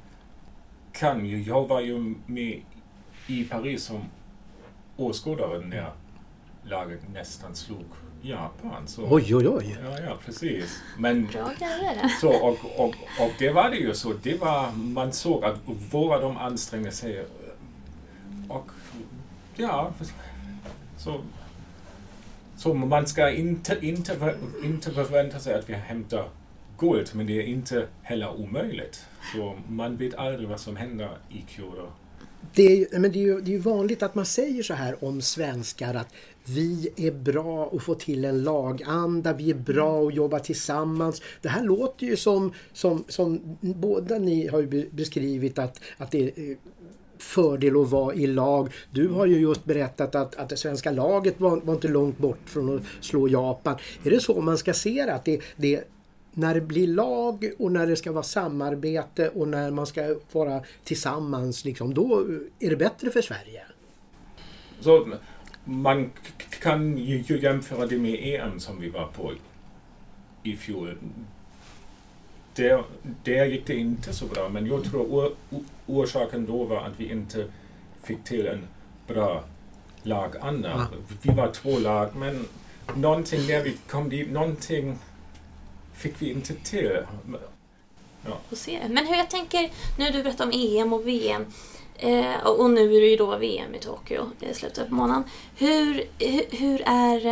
kan. 0.92 1.44
Jag 1.44 1.68
var 1.68 1.82
ju 1.82 2.16
med 2.26 2.62
i 3.28 3.44
Paris 3.44 3.84
som 3.84 4.02
åskådare 4.98 5.66
när 5.66 5.92
laget 6.64 7.00
nästan 7.14 7.56
slog 7.56 7.86
Japan. 8.21 8.88
Så, 8.88 9.08
Oj, 9.10 9.36
oj, 9.36 9.47
oj. 9.47 9.77
Ja, 9.84 9.99
ja, 9.99 10.17
precis. 10.25 10.82
Men 10.97 11.27
Bra. 11.27 11.51
Så, 12.21 12.29
och, 12.29 12.58
och, 12.77 12.95
och 13.19 13.32
det 13.39 13.49
var 13.51 13.69
det 13.69 13.77
ju 13.77 13.93
så. 13.93 14.13
Det 14.23 14.41
var, 14.41 14.71
man 14.71 15.13
såg 15.13 15.43
att 15.43 15.55
våra 15.91 16.21
de 16.21 16.38
ansträngde 16.38 16.91
sig. 16.91 17.25
Och 18.47 18.71
ja, 19.55 19.93
så, 20.97 21.21
så 22.58 22.73
man 22.73 23.08
ska 23.08 23.32
inte, 23.32 23.77
inte, 23.82 24.36
inte 24.63 24.91
förvänta 24.91 25.39
sig 25.39 25.53
att 25.53 25.69
vi 25.69 25.73
hämtar 25.73 26.29
guld, 26.77 27.10
men 27.13 27.25
det 27.25 27.34
är 27.34 27.43
inte 27.43 27.88
heller 28.01 28.39
omöjligt. 28.39 29.05
Så 29.34 29.55
man 29.67 29.97
vet 29.97 30.15
aldrig 30.15 30.49
vad 30.49 30.60
som 30.60 30.75
händer 30.75 31.10
i 31.29 31.43
Kyoto. 31.47 31.88
Det 32.56 32.64
är, 32.72 32.76
ju- 32.76 33.00
men 33.00 33.12
det, 33.12 33.20
är 33.20 33.24
ju, 33.24 33.42
det 33.42 33.52
är 33.52 33.54
ju 33.54 33.58
vanligt 33.60 34.04
att 34.04 34.16
man 34.16 34.26
säger 34.26 34.64
så 34.64 34.74
här 34.74 35.04
om 35.04 35.22
svenskar 35.22 35.94
att 35.94 36.08
vi 36.46 36.90
är 36.96 37.12
bra 37.12 37.72
att 37.74 37.84
få 37.84 37.96
till 37.96 38.26
en 38.26 38.44
laganda, 38.44 39.34
vi 39.34 39.50
är 39.50 39.56
bra 39.56 40.08
att 40.08 40.16
jobba 40.16 40.40
tillsammans. 40.40 41.22
Det 41.42 41.50
här 41.50 41.64
låter 41.64 42.06
ju 42.06 42.16
som, 42.18 42.54
som, 42.74 43.04
som 43.08 43.58
båda 43.62 44.18
ni 44.20 44.48
har 44.48 44.92
beskrivit 44.96 45.60
att, 45.60 45.80
att 45.98 46.12
det 46.12 46.20
är 46.24 46.52
eh, 46.52 46.58
fördel 47.18 47.82
att 47.82 47.90
vara 47.90 48.14
i 48.16 48.28
lag. 48.28 48.74
Du 48.92 49.08
har 49.08 49.26
ju 49.26 49.40
just 49.40 49.66
berättat 49.66 50.16
att, 50.16 50.36
att 50.36 50.50
det 50.50 50.58
svenska 50.58 50.92
laget 50.92 51.40
var, 51.40 51.58
var 51.58 51.74
inte 51.74 51.88
långt 51.88 52.18
bort 52.18 52.40
från 52.46 52.76
att 52.76 52.82
slå 53.02 53.28
Japan. 53.28 53.76
Är 54.04 54.10
det 54.10 54.20
så 54.20 54.42
man 54.42 54.58
ska 54.58 54.74
se 54.74 55.06
det? 55.06 55.14
Att 55.14 55.26
det, 55.26 55.42
det 55.58 55.84
när 56.34 56.54
det 56.54 56.62
blir 56.62 56.88
lag 56.88 57.52
och 57.60 57.72
när 57.72 57.88
det 57.88 57.96
ska 57.96 58.12
vara 58.12 58.24
samarbete 58.24 59.30
och 59.30 59.48
när 59.48 59.72
man 59.72 59.86
ska 59.88 60.15
vara 60.32 60.63
tillsammans, 60.84 61.65
liksom, 61.65 61.94
då 61.94 62.26
är 62.60 62.70
det 62.70 62.76
bättre 62.76 63.12
för 63.12 63.22
Sverige. 63.22 63.63
Så 64.80 65.08
man 65.63 66.12
kan 66.62 66.98
ju 66.98 67.39
jämföra 67.42 67.86
det 67.86 67.98
med 67.98 68.20
EM 68.24 68.60
som 68.60 68.80
vi 68.80 68.89
var 68.89 69.08
på 69.08 69.34
i 70.44 70.56
fjol. 70.56 70.98
Där, 72.56 72.84
där 73.24 73.46
gick 73.46 73.68
det 73.68 73.76
inte 73.76 74.13
så 74.13 74.26
bra, 74.26 74.50
men 74.50 74.65
jag 74.65 74.84
tror 74.84 75.02
or, 75.02 75.32
orsaken 75.86 76.46
då 76.46 76.63
var 76.63 76.82
att 76.82 77.00
vi 77.00 77.12
inte 77.12 77.48
fick 78.04 78.24
till 78.24 78.48
en 78.48 78.68
bra 79.08 79.44
laganda. 80.04 80.74
Ah. 80.74 80.88
Vi 81.22 81.34
var 81.34 81.52
två 81.52 81.80
lag, 81.80 82.15
men 82.15 82.46
någonting 82.96 83.48
när 83.48 83.63
vi 83.63 83.78
kom 83.89 84.10
dit, 84.10 84.32
någonting 84.32 84.98
fick 86.00 86.14
vi 86.22 86.32
inte 86.32 86.54
till. 86.54 86.98
Får 88.50 88.56
se. 88.56 88.80
Men 88.90 89.08
hur 89.08 89.16
jag 89.16 89.30
tänker, 89.30 89.72
nu 89.98 90.12
du 90.12 90.24
berättar 90.24 90.46
om 90.46 90.52
EM 90.54 90.94
och 90.94 91.08
VM 91.08 91.46
eh, 91.98 92.36
och 92.46 92.70
nu 92.70 92.96
är 92.96 93.02
det 93.02 93.08
ju 93.08 93.16
då 93.16 93.38
VM 93.38 93.76
i 93.76 93.80
Tokyo 93.80 94.32
i 94.40 94.54
slutet 94.54 94.90
på 94.90 94.96
månaden. 94.96 95.24
Hur, 95.56 96.04
hur, 96.20 96.44
hur, 96.58 96.82
är, 96.86 97.28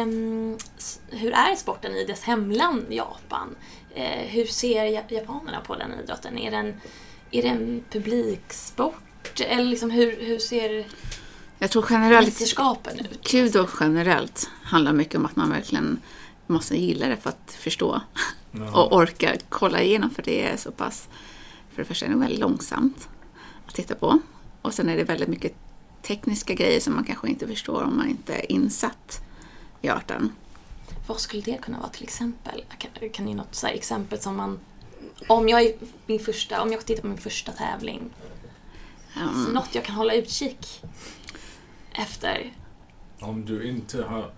s- 0.78 1.00
hur 1.10 1.32
är 1.32 1.56
sporten 1.56 1.96
i 1.96 2.06
dess 2.06 2.24
hemland 2.24 2.86
Japan? 2.90 3.56
Eh, 3.96 4.26
hur 4.28 4.46
ser 4.46 4.86
ja- 4.86 5.02
japanerna 5.10 5.62
på 5.62 5.76
den 5.76 5.92
idrotten? 6.04 6.38
Är 6.38 6.52
den, 6.52 6.68
är 7.32 7.42
det 7.42 7.48
en 7.48 7.84
publiksport? 7.92 9.40
Eller 9.40 9.66
liksom 9.66 9.92
hur, 9.92 10.18
hur 10.26 10.40
ser 10.40 10.86
Jag 11.60 11.72
tror 11.72 11.86
generellt, 11.90 12.28
mästerskapen 12.28 13.00
ut? 13.00 13.28
kudo 13.28 13.68
generellt 13.80 14.50
handlar 14.64 14.94
mycket 14.94 15.16
om 15.16 15.26
att 15.26 15.36
man 15.36 15.50
verkligen 15.50 16.02
måste 16.48 16.78
gilla 16.78 17.08
det 17.08 17.18
för 17.18 17.30
att 17.30 17.58
förstå 17.60 18.02
och 18.74 18.94
orka 18.94 19.36
kolla 19.50 19.82
igenom 19.82 20.10
för 20.10 20.24
det 20.24 20.44
är 20.48 20.58
så 20.58 20.72
pass, 20.72 21.08
för 21.70 21.82
det 21.82 21.86
första 21.86 22.06
är 22.06 22.10
det 22.10 22.16
väldigt 22.16 22.40
långsamt 22.40 23.10
att 23.68 23.76
titta 23.76 23.96
på 23.96 24.20
och 24.62 24.74
sen 24.74 24.90
är 24.90 24.98
det 24.98 25.04
väldigt 25.04 25.30
mycket 25.30 25.54
tekniska 26.02 26.54
grejer 26.54 26.80
som 26.80 26.96
man 26.96 27.04
kanske 27.04 27.30
inte 27.30 27.48
förstår 27.48 27.84
om 27.84 27.98
man 27.98 28.10
inte 28.10 28.34
är 28.34 28.52
insatt 28.52 29.22
i 29.82 29.90
arten. 29.90 30.32
Vad 31.08 31.20
skulle 31.20 31.42
det 31.42 31.58
kunna 31.62 31.80
vara 31.80 31.90
till 31.90 32.04
exempel? 32.04 32.64
Kan, 32.78 33.10
kan 33.10 33.26
ni 33.26 33.34
något 33.34 33.56
så 33.56 33.68
här 33.68 33.74
exempel 33.74 34.20
som 34.20 34.36
man... 34.36 34.60
Om 35.28 35.50
jag, 35.50 35.62
är 35.62 35.74
min 36.06 36.20
första, 36.20 36.62
om 36.62 36.72
jag 36.72 36.86
tittar 36.86 37.02
på 37.02 37.08
min 37.08 37.18
första 37.18 37.52
tävling, 37.52 38.10
Um, 39.22 39.46
så 39.46 39.52
något 39.52 39.76
jag 39.76 39.84
kan 39.84 39.96
hålla 39.96 40.14
utkik 40.14 40.84
efter. 41.92 42.54
Om 43.20 43.46
du 43.46 43.70
inte 43.70 44.04
har 44.04 44.32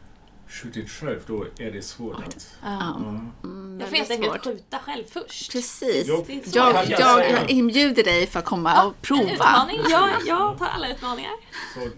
skjutit 0.50 0.90
själv, 0.90 1.20
då 1.28 1.46
är 1.58 1.72
det 1.72 1.82
svårt 1.82 2.16
att... 2.28 2.56
Ja. 2.64 2.96
Mm. 2.96 3.32
Mm, 3.44 3.80
Jag 3.80 3.90
får 3.90 3.96
helt 3.98 4.12
enkelt 4.12 4.44
skjuta 4.44 4.80
själv 4.80 5.04
först. 5.12 5.52
Precis. 5.52 6.08
Jag, 6.08 6.86
jag 6.86 7.00
jag, 7.00 7.50
inbjuder 7.52 8.04
dig 8.04 8.28
för 8.28 8.40
att 8.40 8.46
komma 8.46 8.84
och 8.86 8.90
En 8.90 9.02
prova. 9.02 9.32
utmaning. 9.32 9.80
Jag, 9.90 10.10
jag 10.26 10.58
tar 10.58 10.66
alla 10.66 10.90
utmaningar. 10.92 11.32
Så, 11.74 11.90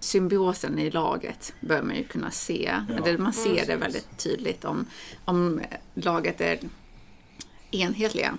Symbiosen 0.00 0.78
i 0.78 0.90
laget 0.90 1.52
bör 1.60 1.82
man 1.82 1.96
ju 1.96 2.04
kunna 2.04 2.30
se. 2.30 2.72
Eller 2.96 3.18
man 3.18 3.32
ser 3.32 3.66
det 3.66 3.76
väldigt 3.76 4.18
tydligt 4.18 4.64
om, 4.64 4.86
om 5.24 5.60
laget 5.94 6.40
är 6.40 6.58
enhetliga 7.70 8.34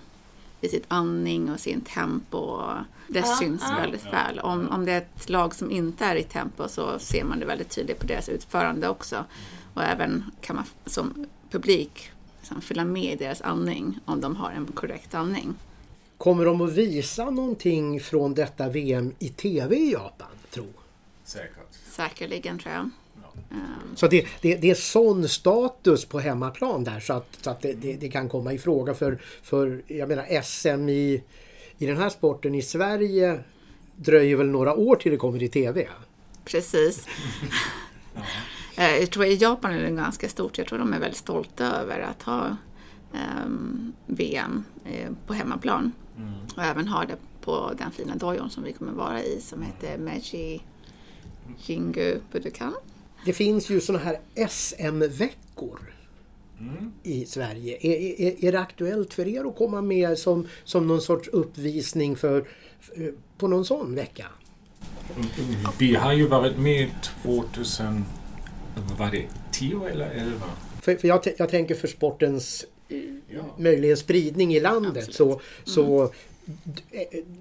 i 0.62 0.68
sitt 0.70 0.86
andning 0.88 1.52
och 1.52 1.60
sin 1.60 1.82
tempo. 1.82 2.62
Det 3.08 3.20
Ja, 3.20 3.38
syns 3.40 3.64
ja. 3.70 3.76
väldigt 3.82 4.06
väl. 4.06 4.40
Om, 4.40 4.70
om 4.70 4.86
det 4.86 4.92
är 4.92 4.98
ett 4.98 5.30
lag 5.30 5.56
som 5.56 5.72
inte 5.72 6.06
är 6.06 6.16
i 6.16 6.24
tempo 6.24 6.68
så 6.68 7.00
ser 7.00 7.24
man 7.24 7.40
det 7.40 7.46
väldigt 7.46 7.70
tydligt 7.70 8.00
på 8.00 8.06
deras 8.08 8.30
utförande 8.30 8.90
också. 8.90 9.26
Och 9.74 9.84
även 9.84 10.24
kan 10.42 10.56
man 10.56 10.66
som 10.86 11.26
publik 11.50 12.12
liksom 12.40 12.62
följa 12.62 12.86
med 12.86 13.14
i 13.14 13.16
deras 13.16 13.42
andning 13.42 14.00
om 14.06 14.22
de 14.22 14.36
har 14.36 14.52
en 14.52 14.66
korrekt 14.66 15.14
andning. 15.14 15.54
Kommer 16.18 16.46
de 16.46 16.62
att 16.62 16.72
visa 16.74 17.30
någonting 17.30 18.00
från 18.00 18.34
detta 18.34 18.70
VM 18.70 19.14
i 19.20 19.30
TV 19.30 19.76
i 19.76 19.92
Japan, 19.92 20.28
tro? 20.50 20.66
säkert. 21.24 21.68
Säkerligen 21.92 22.60
tror 22.60 22.74
jag. 22.74 22.90
Så 23.96 24.08
det, 24.08 24.26
det, 24.42 24.56
det 24.56 24.70
är 24.70 24.76
sån 24.76 25.28
status 25.28 26.06
på 26.06 26.20
hemmaplan 26.20 26.84
där 26.84 27.00
så 27.00 27.14
att, 27.14 27.38
så 27.42 27.50
att 27.50 27.62
det, 27.62 27.74
det, 27.74 27.94
det 27.94 28.10
kan 28.10 28.30
komma 28.30 28.54
i 28.54 28.58
fråga 28.58 28.94
för, 28.94 29.22
för 29.44 29.82
jag 29.88 30.10
menar 30.10 30.42
SM 30.42 30.90
i, 30.90 31.24
i 31.78 31.86
den 31.86 31.98
här 31.98 32.10
sporten 32.10 32.56
i 32.56 32.62
Sverige 32.62 33.40
dröjer 33.96 34.36
väl 34.36 34.48
några 34.48 34.76
år 34.76 34.96
till 34.96 35.12
det 35.12 35.18
kommer 35.18 35.44
i 35.44 35.50
TV. 35.50 35.88
Precis. 36.46 37.08
Eh, 38.78 38.98
Jag 38.98 39.12
tror 39.12 39.26
i 39.26 39.36
Japan 39.36 39.72
är 39.74 39.84
det 39.84 39.90
ganska 39.92 40.30
stort. 40.30 40.58
Jag 40.58 40.68
tror 40.68 40.80
de 40.80 40.94
är 40.94 41.00
väldigt 41.00 41.18
stolta 41.18 41.66
över 41.66 42.00
att 42.00 42.24
ha 42.24 42.58
ehm, 43.14 43.94
VM 44.06 44.64
eh, 44.86 45.10
på 45.28 45.34
hemmaplan. 45.34 45.92
Och 46.56 46.64
även 46.64 46.88
ha 46.88 47.06
det 47.06 47.16
på 47.42 47.72
den 47.78 47.92
fina 47.92 48.16
dojon 48.16 48.50
som 48.50 48.64
vi 48.64 48.74
kommer 48.74 48.92
vara 48.92 49.24
i 49.24 49.42
som 49.42 49.62
heter 49.62 49.98
Meiji 49.98 50.62
Jingu 51.66 52.20
Budokan. 52.32 52.74
Det 53.28 53.34
finns 53.34 53.70
ju 53.70 53.82
såna 53.82 54.00
här 54.00 54.20
SM-veckor 54.50 55.80
i 57.04 57.26
Sverige. 57.26 57.78
Är, 57.82 58.22
är, 58.22 58.46
är 58.46 58.52
det 58.52 58.60
aktuellt 58.60 59.14
för 59.14 59.28
er 59.28 59.46
att 59.46 59.56
komma 59.56 59.82
med 59.82 60.18
som, 60.18 60.48
som 60.64 60.88
någon 60.88 61.02
sorts 61.02 61.28
uppvisning 61.28 62.16
för, 62.16 62.48
för, 62.80 63.14
på 63.38 63.48
någon 63.48 63.66
sån 63.66 63.96
vecka? 63.96 64.26
Vi 65.80 65.96
har 65.96 66.14
ju 66.14 66.28
varit 66.28 66.58
med 66.58 66.90
2000, 67.24 68.06
var 68.98 69.12
det 69.12 69.28
10 69.52 69.88
eller 69.88 70.10
11? 70.10 70.32
För, 70.82 70.96
för 70.96 71.08
jag, 71.08 71.22
jag 71.38 71.50
tänker 71.50 71.76
för 71.76 71.88
sportens 71.88 72.66
eh, 72.90 72.98
Ja. 73.30 73.56
möjligen 73.58 73.98
spridning 73.98 74.56
i 74.56 74.60
landet 74.60 75.08
Absolut. 75.08 75.16
så, 75.16 75.42
så 75.64 76.04
eh, 76.04 76.10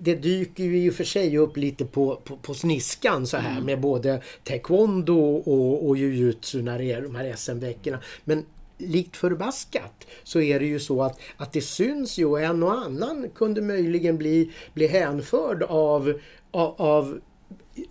det 0.00 0.14
dyker 0.14 0.64
ju 0.64 0.78
i 0.78 0.90
och 0.90 0.94
för 0.94 1.04
sig 1.04 1.38
upp 1.38 1.56
lite 1.56 1.84
på, 1.84 2.16
på, 2.24 2.36
på 2.36 2.54
sniskan 2.54 3.26
så 3.26 3.36
här 3.36 3.60
med 3.60 3.80
både 3.80 4.22
taekwondo 4.44 5.36
och, 5.36 5.88
och 5.88 5.96
jujutsu 5.96 6.62
när 6.62 6.78
det 6.78 6.92
är 6.92 7.02
de 7.02 7.14
här 7.14 7.36
SM-veckorna. 7.36 7.98
Men 8.24 8.44
likt 8.78 9.16
förbaskat 9.16 10.06
så 10.24 10.40
är 10.40 10.60
det 10.60 10.66
ju 10.66 10.80
så 10.80 11.02
att, 11.02 11.20
att 11.36 11.52
det 11.52 11.60
syns 11.60 12.18
ju 12.18 12.24
och 12.24 12.40
en 12.40 12.62
och 12.62 12.78
annan 12.78 13.30
kunde 13.34 13.62
möjligen 13.62 14.18
bli, 14.18 14.52
bli 14.74 14.86
hänförd 14.86 15.62
av, 15.62 16.20
av, 16.50 16.74
av 16.78 17.20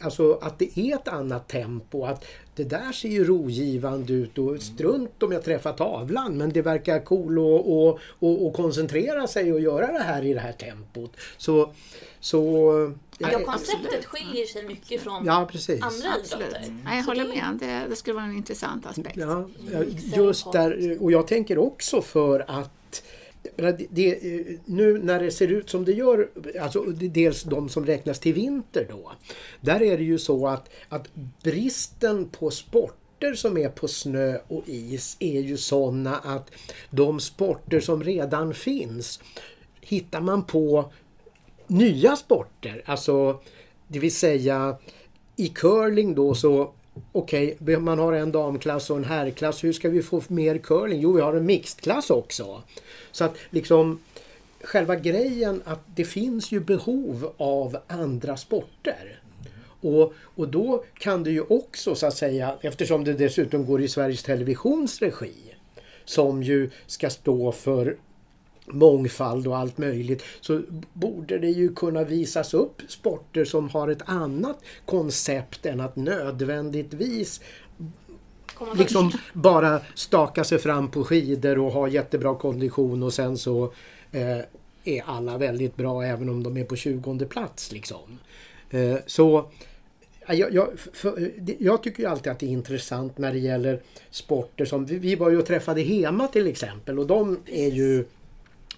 Alltså 0.02 0.40
att 0.42 0.60
det 0.60 0.80
är 0.80 0.96
ett 0.96 1.08
annat 1.08 1.48
tempo. 1.48 2.06
Att 2.06 2.26
det 2.56 2.64
där 2.64 2.92
ser 2.92 3.10
ju 3.10 3.24
rogivande 3.24 4.14
ut 4.14 4.38
och 4.38 4.62
strunt 4.62 5.24
om 5.24 5.32
jag 5.32 5.44
träffar 5.44 5.74
tavlan 5.74 6.38
men 6.38 6.50
det 6.50 6.62
verkar 6.62 7.00
cool 7.00 7.40
och, 7.40 7.78
och, 7.78 8.00
och, 8.20 8.46
och 8.46 8.54
koncentrera 8.54 9.28
sig 9.28 9.54
och 9.54 9.60
göra 9.60 9.92
det 9.92 10.04
här 10.04 10.26
i 10.26 10.34
det 10.34 10.40
här 10.40 10.54
tempot. 10.54 11.12
Så... 11.38 11.74
så 12.20 12.96
Ja, 13.18 13.30
ja, 13.32 13.40
konceptet 13.40 14.06
skiljer 14.06 14.46
sig 14.46 14.64
mycket 14.64 15.02
från 15.02 15.26
ja, 15.26 15.50
precis. 15.52 15.82
andra 15.82 16.08
idrotter. 16.26 16.82
Nej, 16.86 16.98
jag 16.98 17.04
håller 17.04 17.28
med. 17.28 17.58
Det, 17.60 17.86
det 17.90 17.96
skulle 17.96 18.14
vara 18.14 18.26
en 18.26 18.36
intressant 18.36 18.86
aspekt. 18.86 19.18
Ja, 19.18 19.48
ja, 19.72 19.84
just 20.16 20.52
där. 20.52 20.98
Och 21.04 21.12
jag 21.12 21.28
tänker 21.28 21.58
också 21.58 22.02
för 22.02 22.46
att 22.48 22.85
det, 23.56 23.88
det, 23.90 24.20
nu 24.66 24.98
när 25.04 25.20
det 25.20 25.32
ser 25.32 25.48
ut 25.48 25.70
som 25.70 25.86
det 25.86 25.92
gör, 25.92 26.30
alltså 26.62 26.82
dels 26.92 27.44
de 27.44 27.70
som 27.70 27.86
räknas 27.86 28.20
till 28.20 28.34
vinter 28.34 28.88
då. 28.90 29.12
Där 29.62 29.82
är 29.82 29.98
det 29.98 30.04
ju 30.04 30.20
så 30.20 30.48
att, 30.48 30.70
att 30.90 31.10
bristen 31.44 32.30
på 32.30 32.52
sporter 32.52 33.34
som 33.34 33.58
är 33.58 33.70
på 33.70 33.88
snö 33.88 34.38
och 34.48 34.64
is 34.66 35.18
är 35.20 35.42
ju 35.42 35.58
sådana 35.58 36.16
att 36.16 36.52
de 36.90 37.20
sporter 37.20 37.80
som 37.80 38.04
redan 38.04 38.54
finns 38.54 39.20
hittar 39.82 40.22
man 40.22 40.44
på 40.44 40.92
nya 41.68 42.16
sporter. 42.16 42.84
Alltså 42.86 43.42
det 43.88 44.00
vill 44.00 44.16
säga 44.16 44.78
i 45.36 45.48
curling 45.48 46.16
då 46.16 46.36
så 46.36 46.74
Okej, 47.12 47.58
man 47.80 48.00
har 48.00 48.14
en 48.14 48.32
damklass 48.32 48.90
och 48.90 48.98
en 48.98 49.04
herrklass. 49.04 49.64
Hur 49.64 49.74
ska 49.74 49.90
vi 49.90 50.02
få 50.02 50.22
mer 50.28 50.58
curling? 50.58 51.02
Jo, 51.02 51.12
vi 51.12 51.22
har 51.22 51.34
en 51.34 51.46
mixedklass 51.46 52.10
också. 52.10 52.62
Så 53.12 53.24
att 53.24 53.36
liksom 53.50 54.00
själva 54.62 54.96
grejen 54.96 55.62
att 55.66 55.82
det 55.96 56.06
finns 56.06 56.52
ju 56.52 56.60
behov 56.60 57.32
av 57.38 57.78
andra 57.88 58.38
sporter. 58.38 59.20
Och, 59.82 60.14
och 60.18 60.48
då 60.48 60.84
kan 60.98 61.24
det 61.24 61.32
ju 61.32 61.42
också 61.42 61.96
så 61.96 62.08
att 62.08 62.18
säga, 62.18 62.56
eftersom 62.62 63.04
det 63.04 63.14
dessutom 63.14 63.66
går 63.66 63.82
i 63.82 63.88
Sveriges 63.88 64.24
Televisions 64.24 65.02
regi, 65.02 65.34
som 66.06 66.44
ju 66.44 66.70
ska 66.86 67.10
stå 67.10 67.52
för 67.52 67.98
mångfald 68.66 69.48
och 69.48 69.58
allt 69.58 69.78
möjligt 69.78 70.24
så 70.42 70.62
borde 70.94 71.40
det 71.40 71.50
ju 71.50 71.74
kunna 71.74 72.04
visas 72.04 72.54
upp 72.54 72.82
sporter 72.88 73.46
som 73.46 73.70
har 73.70 73.88
ett 73.88 74.10
annat 74.10 74.60
koncept 74.86 75.66
än 75.66 75.80
att 75.80 75.96
nödvändigtvis 75.96 77.42
liksom 78.76 79.12
bara 79.34 79.82
staka 79.96 80.44
sig 80.44 80.58
fram 80.58 80.92
på 80.92 81.04
skidor 81.04 81.60
och 81.60 81.72
ha 81.72 81.88
jättebra 81.88 82.36
kondition 82.36 83.04
och 83.04 83.14
sen 83.14 83.38
så 83.38 83.74
eh, 84.12 84.40
är 84.84 85.04
alla 85.06 85.38
väldigt 85.38 85.76
bra 85.76 86.04
även 86.04 86.30
om 86.30 86.44
de 86.44 86.58
är 86.58 86.64
på 86.64 86.76
20 86.76 87.26
plats. 87.26 87.72
Liksom. 87.72 88.20
Eh, 88.70 88.98
så 89.06 89.50
Ja, 90.28 90.34
Jag, 90.34 90.54
jag, 90.54 90.80
för, 90.80 91.32
jag 91.60 91.84
tycker 91.84 92.04
ju 92.04 92.10
alltid 92.10 92.32
att 92.32 92.40
det 92.40 92.46
är 92.46 92.50
intressant 92.50 93.18
när 93.18 93.32
det 93.32 93.40
gäller 93.40 93.82
sporter 94.10 94.66
som... 94.66 94.86
Vi, 94.86 94.98
vi 94.98 95.16
var 95.16 95.30
ju 95.30 95.38
och 95.38 95.46
träffade 95.46 95.82
Hema 95.82 96.28
till 96.28 96.48
exempel 96.48 97.00
och 97.00 97.08
de 97.08 97.40
är 97.46 97.72
ju 97.72 98.06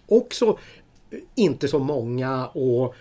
också 0.08 0.58
inte 1.36 1.68
så 1.68 1.80
många 1.80 2.48
och 2.48 2.96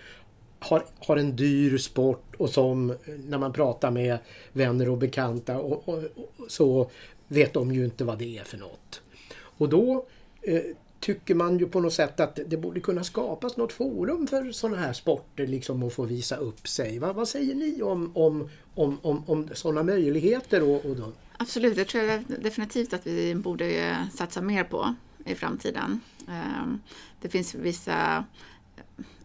har, 0.59 0.85
har 0.99 1.17
en 1.17 1.35
dyr 1.35 1.77
sport 1.77 2.35
och 2.37 2.49
som 2.49 2.95
när 3.25 3.37
man 3.37 3.53
pratar 3.53 3.91
med 3.91 4.17
vänner 4.53 4.89
och 4.89 4.97
bekanta 4.97 5.59
och, 5.59 5.89
och, 5.89 5.97
och, 5.97 6.51
så 6.51 6.89
vet 7.27 7.53
de 7.53 7.71
ju 7.71 7.85
inte 7.85 8.03
vad 8.03 8.19
det 8.19 8.37
är 8.37 8.43
för 8.43 8.57
något. 8.57 9.01
Och 9.37 9.69
då 9.69 10.05
eh, 10.41 10.61
tycker 10.99 11.35
man 11.35 11.59
ju 11.59 11.67
på 11.67 11.79
något 11.79 11.93
sätt 11.93 12.19
att 12.19 12.39
det 12.47 12.57
borde 12.57 12.79
kunna 12.79 13.03
skapas 13.03 13.57
något 13.57 13.73
forum 13.73 14.27
för 14.27 14.51
sådana 14.51 14.77
här 14.77 14.93
sporter 14.93 15.47
liksom 15.47 15.83
att 15.83 15.93
få 15.93 16.03
visa 16.03 16.35
upp 16.35 16.67
sig. 16.67 16.99
Va, 16.99 17.13
vad 17.13 17.27
säger 17.27 17.55
ni 17.55 17.81
om, 17.81 18.11
om, 18.17 18.49
om, 18.75 18.97
om, 19.01 19.23
om 19.27 19.49
sådana 19.53 19.83
möjligheter? 19.83 20.63
Och, 20.63 20.85
och 20.85 20.95
då? 20.95 21.11
Absolut, 21.37 21.75
det 21.75 21.85
tror 21.85 22.03
jag 22.03 22.23
definitivt 22.41 22.93
att 22.93 23.07
vi 23.07 23.35
borde 23.35 23.97
satsa 24.13 24.41
mer 24.41 24.63
på 24.63 24.95
i 25.25 25.35
framtiden. 25.35 25.99
Ehm, 26.27 26.81
Det 27.21 27.29
finns 27.29 27.55
vissa 27.55 28.23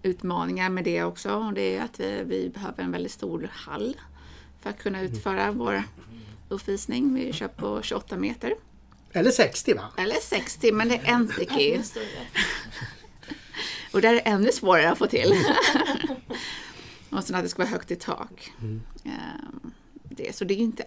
utmaningar 0.02 0.70
med 0.70 0.84
det 0.84 1.04
också. 1.04 1.34
Och 1.34 1.52
det 1.52 1.76
är 1.76 1.82
att 1.82 2.00
vi, 2.00 2.22
vi 2.26 2.48
behöver 2.48 2.82
en 2.82 2.92
väldigt 2.92 3.12
stor 3.12 3.50
hall 3.52 3.96
för 4.60 4.70
att 4.70 4.78
kunna 4.78 5.00
utföra 5.00 5.52
vår 5.52 5.82
uppvisning. 6.48 7.14
Vi 7.14 7.32
kör 7.32 7.48
på 7.48 7.82
28 7.82 8.16
meter. 8.16 8.54
Eller 9.12 9.30
60 9.30 9.74
va? 9.74 9.84
Eller 9.96 10.14
60, 10.14 10.72
men 10.72 10.88
det 10.88 10.94
är 10.96 11.12
Entity. 11.14 11.80
Och 13.92 14.00
där 14.00 14.08
är 14.10 14.14
det 14.14 14.20
ännu 14.20 14.52
svårare 14.52 14.90
att 14.90 14.98
få 14.98 15.06
till. 15.06 15.32
och 17.10 17.24
sen 17.24 17.36
att 17.36 17.42
det 17.42 17.48
ska 17.48 17.62
vara 17.62 17.70
högt 17.72 17.90
i 17.90 17.96
tak. 17.96 18.52
Ehm, 19.04 19.72
Det, 20.04 20.36
så 20.36 20.44
det 20.44 20.54
är 20.54 20.58
ju 20.58 20.64
inte 20.64 20.84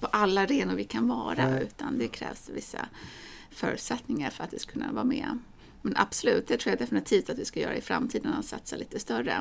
på 0.00 0.06
alla 0.06 0.40
arenor 0.40 0.74
vi 0.74 0.84
kan 0.84 1.08
vara, 1.08 1.50
Nej. 1.50 1.62
utan 1.62 1.98
det 1.98 2.08
krävs 2.08 2.50
vissa 2.54 2.86
förutsättningar 3.56 4.30
för 4.30 4.44
att 4.44 4.50
det 4.50 4.58
ska 4.58 4.72
kunna 4.72 4.92
vara 4.92 5.04
med. 5.04 5.38
Men 5.82 5.94
absolut, 5.96 6.48
det 6.48 6.56
tror 6.56 6.70
jag 6.70 6.78
definitivt 6.78 7.30
att 7.30 7.38
vi 7.38 7.44
ska 7.44 7.60
göra 7.60 7.76
i 7.76 7.80
framtiden, 7.80 8.32
att 8.32 8.44
satsa 8.44 8.76
lite 8.76 8.98
större 8.98 9.40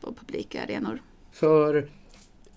på 0.00 0.12
publika 0.12 0.62
arenor. 0.62 1.02
För 1.32 1.88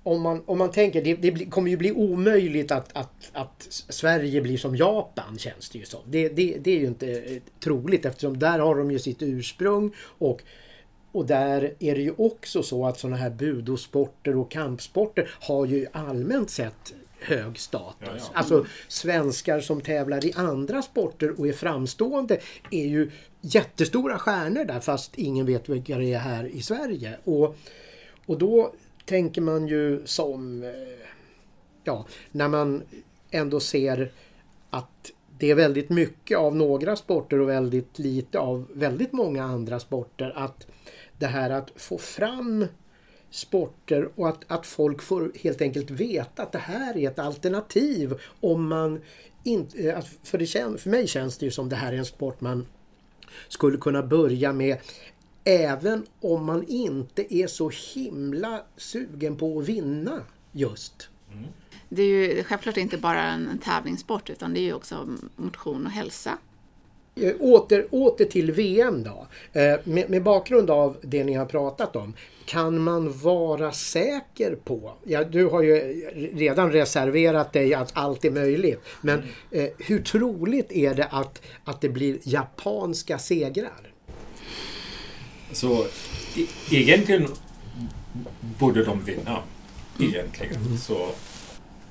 om 0.04 0.22
man, 0.22 0.44
om 0.46 0.58
man 0.58 0.72
tänker, 0.72 1.04
det, 1.04 1.16
det 1.16 1.46
kommer 1.46 1.70
ju 1.70 1.78
bli 1.78 1.92
omöjligt 1.92 2.72
att, 2.72 2.98
att, 2.98 3.32
att 3.34 3.68
Sverige 3.70 4.42
blir 4.42 4.58
som 4.58 4.76
Japan 4.76 5.38
känns 5.38 5.70
det 5.70 5.80
ju 5.80 5.86
som. 5.86 6.02
Det, 6.06 6.30
det, 6.30 6.58
det 6.62 6.72
är 6.72 6.80
ju 6.80 6.88
inte 6.88 7.12
eh, 7.12 7.42
troligt 7.60 8.06
eftersom 8.06 8.40
där 8.40 8.60
har 8.60 8.76
de 8.76 8.92
ju 8.92 9.00
sitt 9.00 9.22
ursprung 9.22 9.92
och, 10.00 10.42
och 11.12 11.26
där 11.26 11.74
är 11.80 11.96
det 11.96 12.02
ju 12.02 12.14
också 12.18 12.64
så 12.64 12.86
att 12.86 13.00
sådana 13.00 13.18
här 13.18 13.30
budosporter 13.30 14.38
och 14.38 14.52
kampsporter 14.52 15.30
har 15.42 15.66
ju 15.66 15.88
allmänt 15.92 16.50
sett 16.50 16.94
hög 17.26 17.60
status. 17.60 17.98
Ja, 18.02 18.16
ja. 18.18 18.30
Alltså 18.34 18.66
svenskar 18.88 19.60
som 19.60 19.82
tävlar 19.82 20.26
i 20.26 20.34
andra 20.36 20.82
sporter 20.82 21.40
och 21.40 21.48
är 21.48 21.54
framstående 21.54 22.40
är 22.72 22.86
ju 22.86 23.12
jättestora 23.42 24.20
stjärnor 24.20 24.66
där 24.66 24.80
fast 24.80 25.16
ingen 25.16 25.46
vet 25.46 25.70
vilka 25.70 25.98
det 25.98 26.14
är 26.14 26.20
här 26.20 26.46
i 26.46 26.62
Sverige. 26.62 27.18
Och, 27.24 27.56
och 28.26 28.38
då 28.38 28.74
tänker 29.06 29.42
man 29.42 29.68
ju 29.68 30.02
som, 30.06 30.64
eh, 30.64 30.70
ja, 31.84 32.06
när 32.32 32.48
man 32.48 32.84
ändå 33.32 33.60
ser 33.60 34.12
att 34.70 35.12
det 35.40 35.52
är 35.52 35.56
väldigt 35.56 35.90
mycket 35.90 36.38
av 36.38 36.56
några 36.56 36.96
sporter 36.96 37.40
och 37.40 37.50
väldigt 37.50 38.00
lite 38.00 38.40
av 38.40 38.68
väldigt 38.74 39.14
många 39.14 39.44
andra 39.44 39.80
sporter. 39.80 40.34
Att 40.36 40.68
det 41.20 41.28
här 41.28 41.50
att 41.50 41.72
få 41.76 41.98
fram 41.98 42.66
sporter 43.36 44.10
och 44.15 44.30
att, 44.30 44.52
att 44.52 44.65
folk 44.65 45.02
får 45.02 45.32
helt 45.43 45.62
enkelt 45.62 45.91
veta 45.91 46.43
att 46.43 46.52
det 46.52 46.58
här 46.58 46.98
är 46.98 47.10
ett 47.10 47.19
alternativ 47.19 48.13
om 48.41 48.67
man 48.67 49.02
inte... 49.43 49.89
Eh, 49.89 50.04
för, 50.24 50.38
det 50.38 50.48
för 50.82 50.89
mig 50.89 51.08
känns 51.08 51.38
det 51.38 51.45
ju 51.45 51.52
som 51.52 51.69
det 51.69 51.76
här 51.76 51.93
är 51.93 51.98
en 51.98 52.06
sport 52.06 52.41
man 52.41 52.65
skulle 53.48 53.78
kunna 53.78 54.04
börja 54.04 54.54
med 54.54 54.78
även 55.43 56.06
om 56.21 56.45
man 56.45 56.63
inte 56.67 57.36
är 57.36 57.48
så 57.48 57.71
himla 57.93 58.63
sugen 58.78 59.38
på 59.38 59.60
att 59.60 59.65
vinna 59.65 60.21
just. 60.52 61.10
Mm. 61.32 61.45
Det 61.89 62.02
är 62.02 62.36
ju 62.36 62.43
självklart 62.43 62.78
inte 62.78 62.98
bara 62.98 63.24
en 63.24 63.60
tävlingssport 63.63 64.30
utan 64.30 64.54
det 64.54 64.60
är 64.60 64.63
ju 64.63 64.74
också 64.74 65.08
motion 65.36 65.86
och 65.86 65.91
hälsa. 65.91 66.38
Eh, 67.21 67.34
Åter, 67.39 67.86
åter 67.91 68.25
till 68.25 68.51
VM 68.51 69.04
då. 69.04 69.28
Eh, 69.60 69.80
Med, 69.84 70.10
med 70.10 70.23
bakgrund 70.23 70.69
av 70.69 70.97
det 71.01 71.23
ni 71.23 71.34
har 71.34 71.45
pratat 71.45 71.95
om. 71.95 72.13
Kan 72.45 72.80
man 72.80 73.17
vara 73.17 73.71
säker 73.71 74.56
på, 74.63 74.93
ja, 75.04 75.23
du 75.23 75.45
har 75.45 75.62
ju 75.62 75.75
redan 76.34 76.71
reserverat 76.71 77.54
dig 77.54 77.73
att 77.73 77.91
allt 77.93 78.25
är 78.25 78.32
möjligt. 78.32 78.80
Men 79.01 79.23
eh, 79.51 79.65
hur 79.78 79.99
troligt 79.99 80.71
är 80.71 80.93
det 80.93 81.06
att, 81.06 81.41
att 81.63 81.82
det 81.82 81.89
blir 81.89 82.17
japanska 82.23 83.17
segrar? 83.17 83.93
Så 85.51 85.84
e- 86.38 86.47
egentligen 86.71 87.28
borde 88.60 88.84
de 88.84 89.04
vinna. 89.06 89.38
Egentligen. 89.99 90.78
Så, 90.78 91.08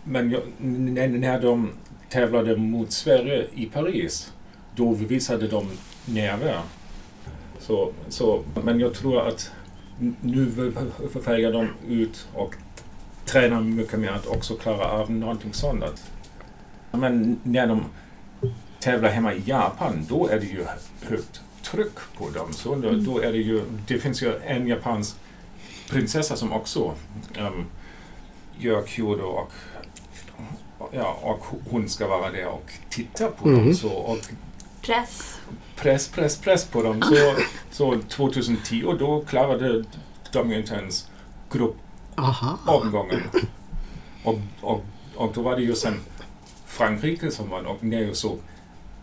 men 0.05 0.31
jag, 0.31 0.43
när, 0.59 1.09
när 1.09 1.41
de 1.41 1.71
tävlade 2.11 2.57
mot 2.57 2.93
Sverige 2.93 3.47
i 3.55 3.67
Paris, 3.67 4.33
då 4.77 4.93
visade 4.93 5.49
de 5.49 5.67
nerver. 6.05 6.61
Så, 7.61 7.93
så, 8.09 8.43
men 8.65 8.81
jag 8.81 8.95
tror 8.95 9.29
att 9.29 9.51
nu 10.21 10.45
väljer 11.25 11.53
de 11.53 11.69
ut 11.89 12.29
och 12.35 12.55
tränar 13.25 13.61
mycket 13.61 13.99
mer 13.99 14.11
att 14.11 14.27
också 14.27 14.55
klara 14.55 14.85
av 14.91 15.11
någonting 15.11 15.53
sånt. 15.53 16.05
Men 16.91 17.41
när 17.43 17.67
de 17.67 17.85
tävlar 18.81 19.11
hemma 19.11 19.33
i 19.35 19.43
Japan, 19.47 20.07
då 20.09 20.29
är 20.29 20.41
det 20.41 20.47
ju 20.47 20.65
högt 21.03 21.41
tryck 21.63 21.95
på 22.19 22.31
dem. 22.31 22.53
Så 22.53 22.75
då, 22.75 22.91
då 22.91 23.19
är 23.19 23.33
det 23.33 23.39
ju, 23.39 23.63
det 23.87 23.99
finns 23.99 24.23
ju 24.23 24.37
en 24.47 24.67
japansk 24.67 25.17
prinsessa 25.91 26.37
som 26.37 26.53
också 26.53 26.95
um, 27.41 27.67
gör 28.59 28.85
judo 28.97 29.23
och, 29.25 29.53
ja, 30.93 31.19
och 31.23 31.45
hon 31.71 31.89
ska 31.89 32.07
vara 32.09 32.31
där 32.31 32.47
och 32.47 32.73
titta 32.91 33.29
på 33.29 33.49
Mhm. 33.49 33.65
dem. 33.65 33.75
Så, 33.75 33.89
och 33.93 34.19
Press. 34.87 35.41
press, 35.77 36.09
press, 36.09 36.37
press 36.37 36.65
på 36.65 36.83
dem. 36.83 37.03
Så, 37.03 37.35
så 37.71 38.01
2010 38.09 38.97
då 38.99 39.25
klarade 39.25 39.85
de 40.33 40.51
ju 40.51 40.59
inte 40.59 40.75
ens 40.75 41.09
gruppomgången. 41.51 43.23
Och, 44.25 44.39
och, 44.61 44.85
och 45.15 45.33
då 45.35 45.43
var 45.43 45.57
det 45.57 45.63
ju 45.63 45.75
sen 45.75 46.01
Frankrike 46.67 47.31
som 47.31 47.51
vann 47.51 47.67
och 47.67 47.85
när 47.85 48.03
jag 48.03 48.17
såg 48.17 48.39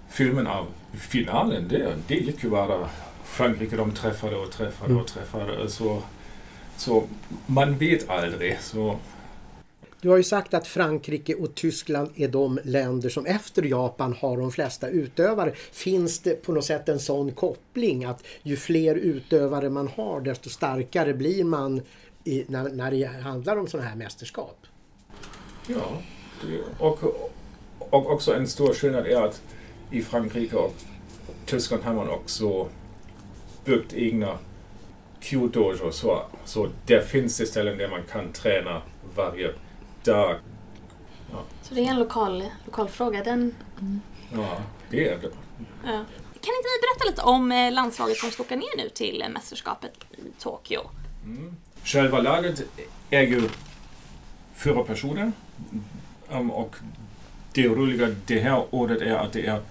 filmen 0.09 0.47
av 0.47 0.67
finalen, 0.93 1.67
det, 1.67 1.95
det 2.07 2.15
gick 2.15 2.43
ju 2.43 2.49
bara 2.49 2.89
Frankrike 3.23 3.75
de 3.75 3.91
träffade 3.91 4.35
och 4.35 4.51
träffade 4.51 4.93
och 4.93 5.07
träffade. 5.07 5.69
Så, 5.69 6.01
så 6.77 7.03
man 7.45 7.77
vet 7.77 8.09
aldrig. 8.09 8.57
Så, 8.61 8.97
du 10.01 10.09
har 10.09 10.17
ju 10.17 10.23
sagt 10.23 10.53
att 10.53 10.67
Frankrike 10.67 11.35
och 11.35 11.55
Tyskland 11.55 12.09
är 12.15 12.27
de 12.27 12.59
länder 12.63 13.09
som 13.09 13.25
efter 13.25 13.63
Japan 13.63 14.15
har 14.19 14.37
de 14.37 14.51
flesta 14.51 14.89
utövare. 14.89 15.53
Finns 15.71 16.19
det 16.19 16.43
på 16.43 16.51
något 16.51 16.65
sätt 16.65 16.89
en 16.89 16.99
sån 16.99 17.31
koppling 17.31 18.05
att 18.05 18.23
ju 18.43 18.57
fler 18.57 18.95
utövare 18.95 19.69
man 19.69 19.87
har 19.87 20.21
desto 20.21 20.49
starkare 20.49 21.13
blir 21.13 21.43
man 21.43 21.81
i, 22.23 22.45
när, 22.47 22.69
när 22.69 22.91
det 22.91 23.03
handlar 23.05 23.57
om 23.57 23.67
sådana 23.67 23.89
här 23.89 23.95
mästerskap? 23.95 24.67
ja, 25.67 26.01
det, 26.41 26.83
och, 26.83 27.03
och 27.79 28.11
också 28.11 28.35
en 28.35 28.47
stor 28.47 28.73
skillnad 28.73 29.05
är 29.05 29.21
att 29.21 29.41
i 29.91 30.01
Frankrike 30.01 30.55
och 30.55 30.73
Tyskland 31.45 31.83
har 31.83 31.93
man 31.93 32.09
också 32.09 32.67
byggt 33.65 33.93
egna 33.93 34.37
Q-dojo. 35.19 35.91
Så, 35.91 36.23
så 36.45 36.69
där 36.85 37.01
finns 37.01 37.37
det 37.37 37.45
ställen 37.45 37.77
där 37.77 37.87
man 37.87 38.03
kan 38.11 38.31
träna 38.33 38.81
varje 39.15 39.53
dag. 40.03 40.35
Så 41.61 41.73
det 41.73 41.81
är 41.81 41.89
en 41.89 41.99
lokal, 41.99 42.43
lokal 42.65 42.89
fråga. 42.89 43.23
Den, 43.23 43.55
Ja, 44.33 44.57
det 44.89 45.07
är 45.07 45.17
det. 45.17 45.31
ja. 45.83 46.05
Kan 46.43 46.53
inte 46.53 46.67
ni 46.69 46.81
berätta 46.81 47.09
lite 47.09 47.21
om 47.21 47.51
eh, 47.51 47.71
landslaget 47.71 48.17
som 48.17 48.31
ska 48.31 48.43
åka 48.43 48.55
ner 48.55 48.77
nu 48.77 48.89
till 48.89 49.21
eh, 49.21 49.29
mästerskapet 49.29 49.91
i 50.11 50.41
Tokyo? 50.41 50.81
Själva 51.83 52.19
laget 52.19 52.63
är 53.09 53.21
ju 53.21 53.49
fyra 54.53 54.83
personer. 54.83 55.31
Um, 56.29 56.51
och 56.51 56.75
det 57.53 57.67
roliga 57.67 58.15
det 58.25 58.39
här 58.39 58.63
året 58.71 59.01
är 59.01 59.15
att 59.15 59.33
det 59.33 59.45
är 59.45 59.61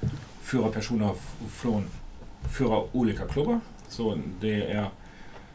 fyra 0.42 0.68
personer 0.68 1.14
från 1.50 1.84
fyra 2.58 2.82
olika 2.92 3.26
klubbar. 3.26 3.60
Så 3.88 4.18
det 4.40 4.62
är 4.62 4.90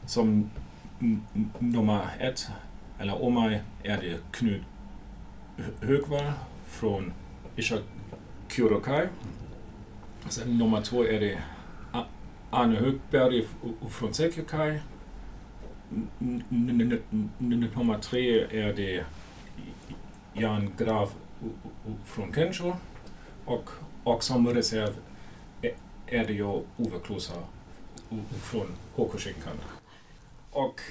som 0.08 0.50
nummer 1.60 2.08
ett, 2.20 2.48
eller 3.00 3.24
Omar, 3.24 3.62
är 3.84 3.98
det 4.02 4.18
Knut 4.32 4.62
Högvall 5.82 6.32
från 6.66 7.14
Isha 7.56 7.78
Kyodokai. 8.50 9.08
Sen 10.30 10.58
nummer 10.58 10.82
två 10.82 11.04
är 11.06 11.20
det 11.20 11.40
Anne 11.92 12.06
Arne 12.52 12.76
Högberg 12.76 13.48
från 13.90 14.14
Seikyokai. 14.14 14.80
Nummer 17.40 17.98
tre 18.00 18.40
är 18.42 18.74
det 18.74 19.06
Jan 20.34 20.72
Graf 20.78 21.14
från 22.06 22.34
Kensho 22.34 22.74
och, 23.46 23.70
och 24.04 24.24
som 24.24 24.48
reserv 24.54 24.94
är- 25.62 25.76
det 26.26 26.34
ju 26.34 26.44
Ove 26.78 27.00
Klosa 27.06 27.34
från 28.42 28.68
Hokushinkan. 28.96 29.58
Och 30.52 30.82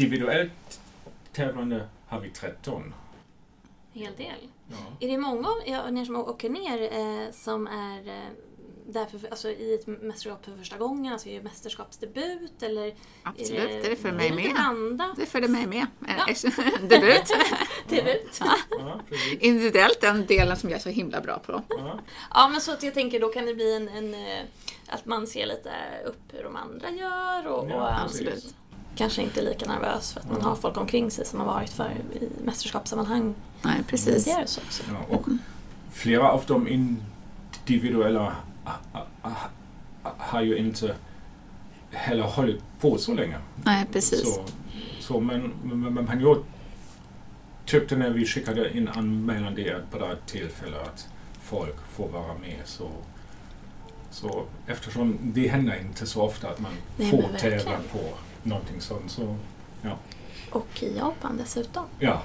individuellt 0.00 0.80
tävlande 1.32 1.88
har 2.06 2.20
vi 2.20 2.30
13. 2.30 2.94
En 3.92 4.00
hel 4.02 4.16
del. 4.16 4.48
Ja. 4.70 4.76
Är 5.00 5.08
det 5.08 5.18
många 5.18 5.48
av 5.48 5.56
er 5.66 6.04
som 6.04 6.16
åker 6.16 6.50
ner 6.50 6.82
eh, 6.82 7.32
som 7.32 7.66
är 7.66 8.08
eh, 8.08 8.28
där 8.88 9.06
för, 9.06 9.30
alltså, 9.30 9.50
i 9.50 9.74
ett 9.74 9.86
mästerskap 9.86 10.44
för 10.44 10.56
första 10.56 10.76
gången, 10.78 11.12
alltså 11.12 11.28
i 11.28 11.36
Absolut, 11.36 11.52
mästerskapsdebut? 11.52 12.62
Eller 12.62 12.94
det 13.36 13.92
är 13.92 13.96
för 13.96 14.12
mig 14.12 14.26
är 14.26 14.30
det 14.30 14.36
med. 14.36 14.44
lite 14.44 14.54
blandat? 14.54 15.16
Det 15.16 15.26
följde 15.26 15.48
mig 15.48 15.66
med. 15.66 15.86
Ja. 16.08 16.26
En 16.28 16.88
Debut. 16.88 17.32
Debut? 17.88 18.40
Ja, 18.70 19.00
precis. 19.08 19.40
Individuellt 19.40 20.00
den 20.00 20.26
delen 20.26 20.56
som 20.56 20.70
jag 20.70 20.76
är 20.76 20.82
så 20.82 20.88
himla 20.88 21.20
bra 21.20 21.38
på. 21.38 21.62
Ja. 21.68 22.00
Ja, 22.34 22.48
men 22.48 22.60
så 22.60 22.72
att 22.72 22.82
jag 22.82 22.94
tänker 22.94 23.20
då 23.20 23.28
kan 23.28 23.46
det 23.46 23.54
bli 23.54 23.76
en, 23.76 23.88
en 23.88 24.14
eh, 24.14 24.44
att 24.88 25.06
man 25.06 25.26
ser 25.26 25.46
lite 25.46 25.70
upp 26.06 26.22
hur 26.32 26.42
de 26.42 26.56
andra 26.56 26.90
gör 26.90 27.46
och, 27.46 27.70
Ja, 27.70 27.74
och 27.82 27.88
eh, 27.88 28.02
absolut. 28.04 28.54
Kanske 28.96 29.22
inte 29.22 29.42
lika 29.42 29.66
nervös 29.66 30.12
för 30.12 30.20
att 30.20 30.30
man 30.30 30.42
har 30.42 30.56
folk 30.56 30.76
omkring 30.76 31.10
sig 31.10 31.26
som 31.26 31.38
har 31.40 31.46
varit 31.46 31.70
för 31.70 31.90
i 31.90 32.28
mästerskapssammanhang 32.44 33.34
Nej, 33.62 33.82
precis. 33.88 34.24
tidigare. 34.24 34.46
Så 34.46 34.60
också. 34.60 34.82
Ja, 34.88 35.16
och 35.16 35.26
flera 35.92 36.30
av 36.30 36.44
de 36.46 36.68
individuella 36.68 38.36
ha- 38.64 39.06
ha- 39.22 39.48
har 40.18 40.42
ju 40.42 40.56
inte 40.56 40.94
heller 41.90 42.22
hållit 42.22 42.62
på 42.80 42.98
så 42.98 43.14
länge. 43.14 43.36
Nej, 43.64 43.86
precis. 43.92 44.34
Så, 44.34 44.44
så 45.00 45.20
men, 45.20 45.52
men, 45.62 45.94
men, 45.94 46.04
men 46.04 46.20
jag 46.20 46.38
tyckte 47.64 47.96
när 47.96 48.10
vi 48.10 48.26
skickade 48.26 48.76
in 48.76 48.88
anmälan 48.88 49.54
det 49.54 49.68
är 49.68 49.76
ett 49.78 49.90
bra 49.98 50.14
tillfälle 50.26 50.80
att 50.80 51.08
folk 51.42 51.76
får 51.90 52.08
vara 52.08 52.34
med. 52.34 52.60
Så, 52.64 52.88
så 54.10 54.44
eftersom 54.66 55.18
det 55.22 55.48
händer 55.48 55.80
inte 55.80 56.06
så 56.06 56.22
ofta 56.22 56.48
att 56.48 56.58
man 56.60 56.72
Nej, 56.96 57.10
får 57.10 57.38
tävla 57.38 57.78
på 57.92 57.98
någonting 58.46 58.80
sånt. 58.80 59.10
Så 59.10 59.36
Och 60.50 60.82
i 60.82 60.96
Japan 60.96 61.36
dessutom. 61.36 61.84
ja. 62.00 62.22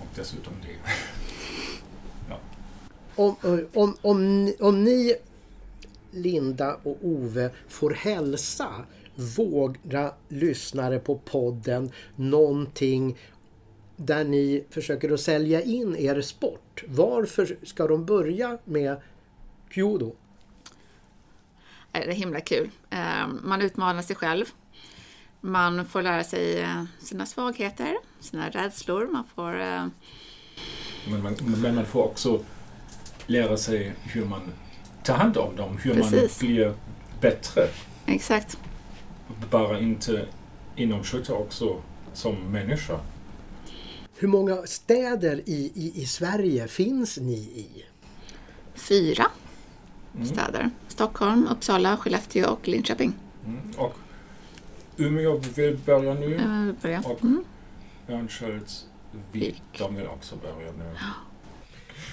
Och 0.00 0.06
dessutom 0.14 0.52
det. 0.62 0.76
Om, 3.18 3.36
om, 3.74 3.96
om, 4.02 4.44
ni- 4.44 4.56
om 4.60 4.84
ni, 4.84 5.14
Linda 6.10 6.74
och 6.82 6.98
Ove, 7.02 7.50
får 7.68 7.90
hälsa 7.90 8.68
våra 9.36 10.12
lyssnare 10.28 10.98
på 10.98 11.18
podden 11.18 11.90
någonting 12.16 13.16
där 13.96 14.24
ni 14.24 14.64
försöker 14.70 15.12
att 15.12 15.20
sälja 15.20 15.62
in 15.62 15.96
er 15.96 16.20
sport. 16.20 16.84
Varför 16.88 17.56
ska 17.62 17.86
de 17.86 18.04
börja 18.04 18.58
med 18.64 18.96
Kyudo? 19.70 20.12
Det 21.92 21.98
är 21.98 22.12
himla 22.12 22.40
kul. 22.40 22.70
Eh, 22.90 23.28
Man 23.42 23.62
utmanar 23.62 24.02
sig 24.02 24.16
själv. 24.16 24.44
Man 25.46 25.86
får 25.86 26.02
lära 26.02 26.24
sig 26.24 26.60
eh, 26.60 26.84
sina 26.98 27.26
svagheter, 27.26 27.96
sina 28.20 28.50
rädslor. 28.50 29.06
Man 29.12 29.24
får... 29.34 29.60
eh, 29.60 29.86
Men 31.10 31.22
man, 31.22 31.36
men 31.40 31.74
man 31.74 31.86
får 31.86 32.02
också 32.02 32.40
lära 33.26 33.56
sig 33.56 33.92
hur 34.02 34.24
man 34.24 34.40
tar 35.04 35.14
hand 35.16 35.36
om 35.36 35.56
dem, 35.56 35.78
hur 35.82 35.94
Precis. 35.94 36.42
man 36.42 36.48
blir 36.48 36.74
bättre. 37.20 37.62
Exakt. 38.06 38.58
Bara 39.50 39.78
inte 39.80 40.26
inom 40.76 41.04
skytte 41.04 41.32
också 41.32 41.82
som 42.12 42.34
människa. 42.52 43.00
Hur 44.16 44.28
många 44.28 44.56
städer 44.66 45.42
i, 45.46 45.72
i, 45.74 46.02
i 46.02 46.06
Sverige 46.06 46.68
finns 46.68 47.18
ni 47.18 47.34
i? 47.38 47.84
Fyra 48.74 49.26
städer. 50.24 50.70
Stockholm, 50.88 51.46
Uppsala, 51.50 51.96
Skellefteå 51.96 52.50
och 52.50 52.68
Linköping. 52.68 53.12
Mm. 53.46 53.70
Och 53.76 53.94
Umeå 54.96 55.36
vill 55.36 55.76
börja 55.76 56.14
nu 56.14 56.38
börja. 56.82 57.00
och 57.04 57.22
Mm. 57.24 57.44
Örnsköldsvik, 58.08 58.84
Vik. 59.32 59.62
de 59.78 59.94
vill 59.96 60.06
också 60.06 60.36
börja 60.36 60.72
nu. 60.72 60.96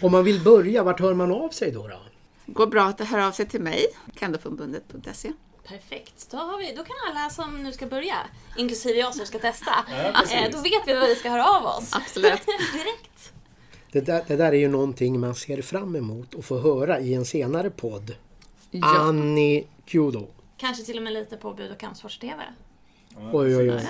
Om 0.02 0.12
man 0.12 0.24
vill 0.24 0.44
börja, 0.44 0.84
vart 0.84 1.00
hör 1.00 1.14
man 1.14 1.32
av 1.32 1.50
sig 1.50 1.72
då? 1.72 1.88
då? 1.88 2.00
Går 2.46 2.68
bra 2.68 2.84
att 2.84 3.00
höra 3.00 3.28
av 3.28 3.32
sig 3.32 3.46
till 3.48 3.62
mig, 3.62 3.86
kandoförbundet.se. 4.16 5.32
Perfekt, 5.68 6.28
då, 6.32 6.38
har 6.38 6.58
vi, 6.58 6.74
då 6.76 6.84
kan 6.84 6.96
alla 7.12 7.30
som 7.30 7.64
nu 7.64 7.72
ska 7.72 7.86
börja, 7.86 8.16
inklusive 8.58 9.00
jag 9.00 9.16
som 9.16 9.26
ska 9.26 9.40
testa, 9.40 9.72
Ja, 9.90 10.38
eh, 10.38 10.52
då 10.52 10.58
vet 10.58 10.88
vi 10.88 10.94
vad 10.94 11.10
vi 11.10 11.16
ska 11.16 11.30
höra 11.30 11.46
av 11.46 11.66
oss. 11.66 11.92
Absolut. 11.96 12.46
Direkt. 12.74 13.34
Det 13.92 14.02
där, 14.02 14.24
det 14.28 14.36
där 14.36 14.52
är 14.52 14.58
ju 14.58 14.68
någonting 14.68 15.20
man 15.20 15.36
ser 15.36 15.62
fram 15.62 15.96
emot 15.96 16.36
att 16.36 16.46
få 16.46 16.60
höra 16.60 17.00
i 17.00 17.14
en 17.14 17.26
senare 17.26 17.70
podd. 17.70 18.16
Ja. 18.72 18.98
Annie 19.00 19.68
Kyudo. 19.86 20.28
Kanske 20.58 20.84
till 20.84 20.98
och 20.98 21.04
med 21.04 21.14
lite 21.14 21.38
på 21.38 21.54
Bud 21.54 21.72
och 21.72 21.78
kampsports-TV. 21.78 22.44
Ja, 22.44 22.46
Oj, 23.18 23.58
oj, 23.58 23.72
oj. 23.72 23.82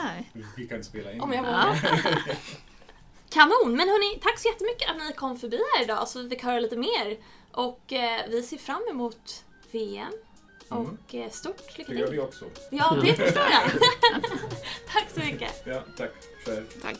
Vi 0.57 0.67
kan 0.67 0.83
spela 0.83 1.11
in. 1.11 1.21
Om 1.21 1.33
jag 1.33 1.43
vågar. 1.43 1.79
Kanon! 3.29 3.75
Men 3.75 3.89
hörni, 3.89 4.19
tack 4.21 4.39
så 4.39 4.47
jättemycket 4.47 4.89
att 4.89 4.97
ni 4.97 5.13
kom 5.13 5.39
förbi 5.39 5.59
här 5.75 5.83
idag 5.83 6.07
så 6.07 6.21
vi 6.21 6.29
fick 6.29 6.43
höra 6.43 6.59
lite 6.59 6.77
mer. 6.77 7.17
Och 7.51 7.93
eh, 7.93 8.21
vi 8.29 8.43
ser 8.43 8.57
fram 8.57 8.81
emot 8.89 9.43
VM. 9.71 10.13
Och 10.69 11.15
eh, 11.15 11.29
stort 11.29 11.77
lycka 11.77 11.91
Det 11.91 11.99
gör 11.99 12.07
till! 12.07 12.15
vi 12.15 12.21
också. 12.21 12.45
Ja, 12.71 12.97
det 13.01 13.13
förstår 13.13 13.43
jag! 13.43 13.71
tack 14.93 15.09
så 15.13 15.19
mycket! 15.19 15.63
Ja, 15.65 15.83
tack 15.97 16.11
själv. 16.45 16.65
Tack. 16.81 16.97